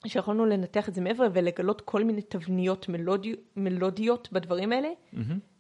[0.08, 4.90] שיכולנו לנתח את זה מעבר ולגלות כל מיני תבניות מלודי, מלודיות בדברים האלה,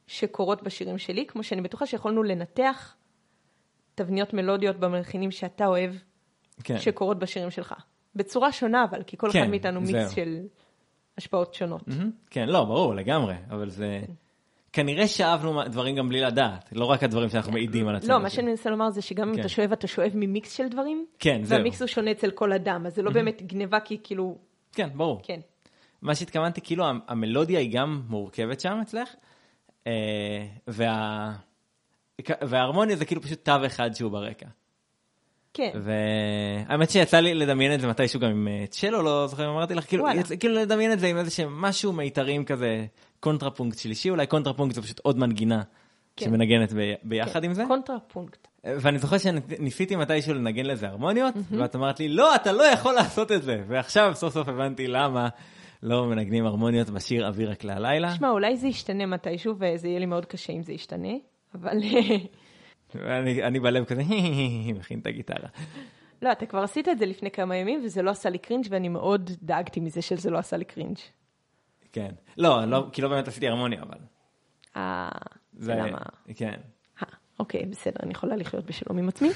[0.07, 2.95] שקורות בשירים שלי, כמו שאני בטוחה שיכולנו לנתח
[3.95, 5.91] תבניות מלודיות במלחינים שאתה אוהב,
[6.63, 6.79] כן.
[6.79, 7.73] שקורות בשירים שלך.
[8.15, 10.11] בצורה שונה, אבל, כי כל כן, אחד מאיתנו זהו.
[10.15, 10.39] של
[11.17, 11.87] השפעות שונות.
[11.87, 12.11] מהמם.
[12.29, 14.01] כן, לא, ברור, לגמרי, אבל זה...
[14.73, 18.13] כנראה שאבנו דברים גם בלי לדעת, לא רק הדברים שאנחנו מעידים על עצמנו.
[18.13, 19.39] לא, מה שאני מנסה לומר זה שגם אם כן.
[19.39, 21.57] אתה שואב, אתה שואב ממיקס של דברים, כן, זהו.
[21.57, 24.37] והמיקס הוא שונה אצל כל אדם, אז זה לא באמת גניבה, כי כאילו,
[24.71, 25.19] כן, ברור.
[25.23, 25.39] כן.
[26.01, 29.09] מה שהתכוונתי, כאילו, המ- המלודיה היא גם מורכבת שם אצלך,
[29.87, 29.91] אה,
[30.67, 31.33] וה...
[32.41, 34.45] וההרמוניה זה כאילו פשוט תו אחד שהוא ברקע.
[35.53, 39.49] כן, והאמת שיצא לי לדמיין את זה מתישהו גם עם אה, צ'לו, לא זוכר אם
[39.49, 40.05] אמרתי לך, כאילו.
[40.15, 42.85] יצא, כאילו לדמיין את זה עם איזה שהם משהו מיתרים כזה,
[43.19, 45.61] קונטרפונקט שלישי, אולי קונטרפונקט זה פשוט עוד מנגינה
[46.15, 46.25] כן.
[46.25, 47.45] שמנגנת ב- ביחד כן.
[47.45, 47.63] עם זה.
[47.67, 48.47] קונטרפונקט.
[48.63, 53.31] ואני זוכר שניסיתי מתישהו לנגן לזה הרמוניות, ואת אמרת לי, לא, אתה לא יכול לעשות
[53.31, 53.63] את זה.
[53.67, 55.29] ועכשיו סוף סוף הבנתי למה
[55.83, 58.13] לא מנגנים הרמוניות בשיר אוויר רק להלילה.
[58.13, 61.13] תשמע, אולי זה ישתנה מתישהו, וזה יהיה לי מאוד קשה אם זה ישתנה,
[61.55, 61.77] אבל
[63.43, 64.01] אני בלב כזה,
[64.75, 65.49] מכין את הגיטרה.
[66.21, 68.89] לא, אתה כבר עשית את זה לפני כמה ימים, וזה לא עשה לי cringe, ואני
[68.89, 70.97] מאוד דאגתי מזה שזה לא עשה לי cringe.
[71.91, 72.11] כן.
[72.37, 73.97] לא, לא, כי לא באמת עשיתי הרמוניה, אבל.
[74.75, 75.09] אה,
[75.53, 75.97] זה- למה?
[76.35, 76.59] כן.
[77.03, 77.07] אה,
[77.39, 79.29] אוקיי, בסדר, אני יכולה לחיות בשלום עם עצמי.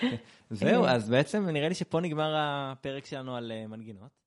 [0.50, 0.92] זהו, אה.
[0.92, 4.21] אז בעצם נראה לי שפה נגמר הפרק שלנו על אה, מנגינות.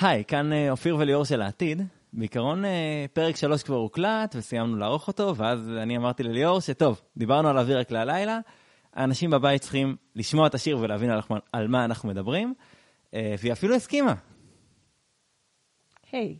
[0.00, 1.82] היי, כאן אה, אופיר וליאור של העתיד.
[2.12, 7.48] בעיקרון אה, פרק שלוש כבר הוקלט וסיימנו לערוך אותו, ואז אני אמרתי לליאור שטוב, דיברנו
[7.48, 8.38] על אוויר רק להלילה,
[8.92, 11.20] האנשים בבית צריכים לשמוע את השיר ולהבין על,
[11.52, 12.54] על מה אנחנו מדברים,
[13.14, 14.14] אה, והיא אפילו הסכימה.
[16.12, 16.38] היי,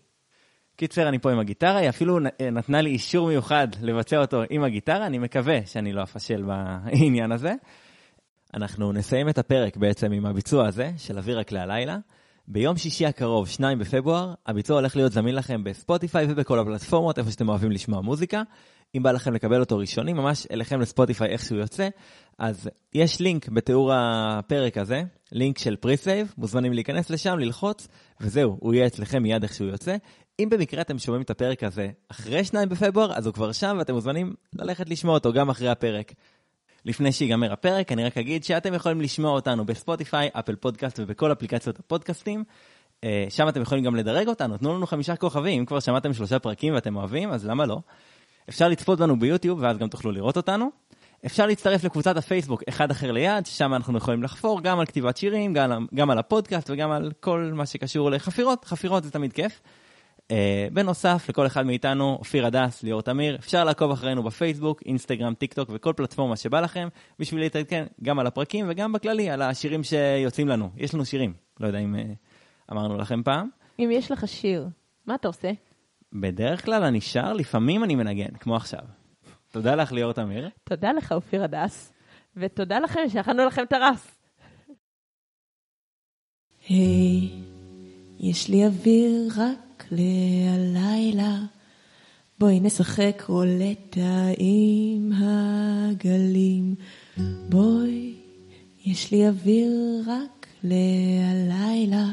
[0.76, 2.18] קיצר, אני פה עם הגיטרה, היא אפילו
[2.52, 7.54] נתנה לי אישור מיוחד לבצע אותו עם הגיטרה, אני מקווה שאני לא אפשל בעניין הזה.
[8.54, 11.96] אנחנו נסיים את הפרק בעצם עם הביצוע הזה, של אוויר רק להלילה.
[12.48, 17.48] ביום שישי הקרוב, 2 בפברואר, הביצוע הולך להיות זמין לכם בספוטיפיי ובכל הפלטפורמות, איפה שאתם
[17.48, 18.42] אוהבים לשמוע מוזיקה.
[18.94, 21.88] אם בא לכם לקבל אותו ראשוני, ממש אליכם לספוטיפיי איך שהוא יוצא,
[22.38, 27.88] אז יש לינק בתיאור הפרק הזה, לינק של pre-save, מוזמנים להיכנס לשם, ללחוץ,
[28.20, 29.96] וזהו, הוא יהיה אצלכם מיד איך שהוא יוצא.
[30.40, 33.94] אם במקרה אתם שומעים את הפרק הזה אחרי 2 בפברואר, אז הוא כבר שם ואתם
[33.94, 36.12] מוזמנים ללכת לשמוע אותו גם אחרי הפרק.
[36.84, 41.78] לפני שיגמר הפרק, אני רק אגיד שאתם יכולים לשמוע אותנו בספוטיפיי, Apple Podcast ובכל אפליקציות
[41.78, 42.44] הפודקאסטים.
[43.04, 46.38] אה, שם אתם יכולים גם לדרג אותנו, תנו לנו חמישה כוכבים, אם כבר שמעתם שלושה
[46.38, 47.80] פרקים ואתם אוהבים, אז למה לא?
[48.48, 50.70] אפשר לצפות בנו ביוטיוב ואז גם תוכלו לראות אותנו.
[51.26, 55.52] אפשר להצטרף לקבוצת הפייסבוק אחד אחר ליד, ששם אנחנו יכולים לחפור גם על כתיבת שירים,
[55.52, 59.60] גם, גם על הפודקאסט וגם על כל מה שקשור לחפירות, חפירות זה תמיד כיף.
[60.34, 60.36] אה,
[60.72, 65.70] בנוסף, לכל אחד מאיתנו, אופיר הדס, ליאור תמיר, אפשר לעקוב אחרינו בפייסבוק, אינסטגרם, טיק טוק
[65.72, 70.70] וכל פלטפורמה שבא לכם, בשביל להתעדכן גם על הפרקים וגם בכללי על השירים שיוצאים לנו.
[70.76, 73.48] יש לנו שירים, לא יודע אם אה, אמרנו לכם פעם.
[73.78, 74.68] אם יש לך שיר,
[75.06, 75.50] מה אתה עושה?
[76.12, 78.82] בדרך כלל אני שר, לפעמים אני מנגן, כמו עכשיו.
[79.50, 80.48] תודה לך, ליאור תמיר.
[80.64, 81.92] תודה לך, אופיר הדס,
[82.36, 84.18] ותודה לכם שהכנו לכם את הרס.
[86.68, 87.30] היי,
[88.18, 91.38] יש לי אוויר רק להלילה,
[92.38, 96.74] בואי נשחק רולטה עם הגלים.
[97.48, 98.14] בואי,
[98.86, 102.06] יש לי אוויר רק להלילה,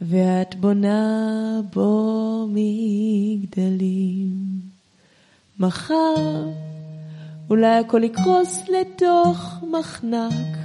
[0.00, 4.30] ואת בונה בו מגדלים.
[5.58, 6.44] מחר
[7.50, 10.56] אולי הכל יקרוס לתוך מחנק,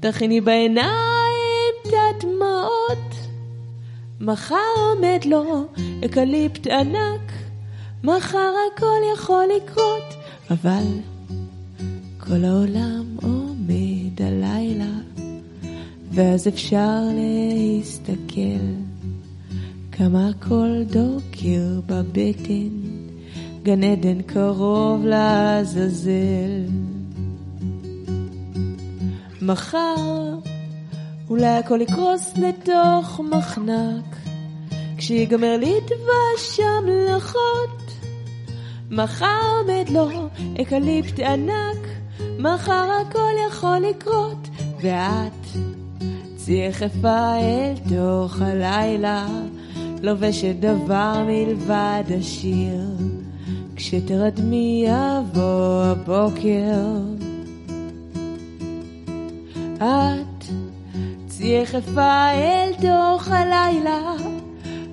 [0.00, 3.11] תכיני בעיניים את הדמעות,
[4.22, 5.64] מחר עומד לו
[6.04, 7.32] אקליפט ענק,
[8.04, 10.14] מחר הכל יכול לקרות,
[10.50, 10.84] אבל
[12.18, 14.94] כל העולם עומד הלילה,
[16.10, 18.64] ואז אפשר להסתכל
[19.92, 22.68] כמה הכל דוקר בבטן,
[23.62, 26.62] גן עדן קרוב לעזאזל.
[29.42, 30.38] מחר
[31.32, 34.16] אולי הכל יקרוס לתוך מחנק,
[34.96, 37.92] כשיגמר לי דבש המלאכות.
[38.90, 40.28] מחר עומד לו
[40.62, 41.88] אקליפט ענק,
[42.38, 44.48] מחר הכל יכול לקרות,
[44.82, 45.46] ואת
[46.36, 49.26] צאי יחפה אל תוך הלילה,
[50.02, 52.84] לובשת דבר מלבד השיר,
[53.76, 56.82] כשתרדמי יבוא הבוקר.
[59.76, 60.31] את
[61.42, 64.14] צי יחפה אל תוך הלילה,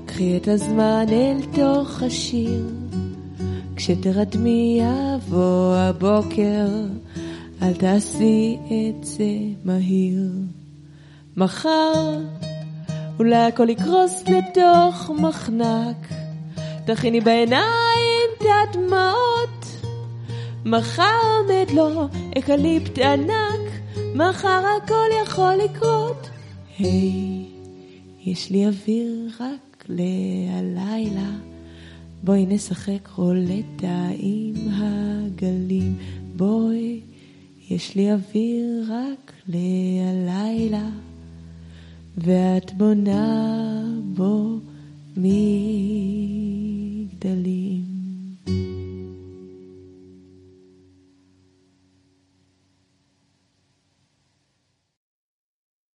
[0.05, 2.65] קחי את הזמן אל תוך השיר,
[3.75, 6.67] כשתרדמי יבוא הבוקר.
[7.61, 9.31] אל תעשי את זה
[9.65, 10.31] מהיר.
[11.37, 12.17] מחר
[13.19, 16.07] אולי הכל יקרוס לתוך מחנק,
[16.85, 19.65] תכיני בעיניים את הדמעות.
[20.65, 23.71] מחר עומד לו אקליפט ענק,
[24.15, 26.29] מחר הכל יכול לקרות.
[26.79, 31.31] היי, hey, יש לי אוויר רק להלילה,
[32.23, 35.97] בואי נשחק רולטה עם הגלים,
[36.35, 36.99] בואי
[37.69, 40.89] יש לי אוויר רק להלילה,
[42.17, 43.83] ואת בונה
[44.15, 44.59] בו
[45.17, 45.39] מגדלים.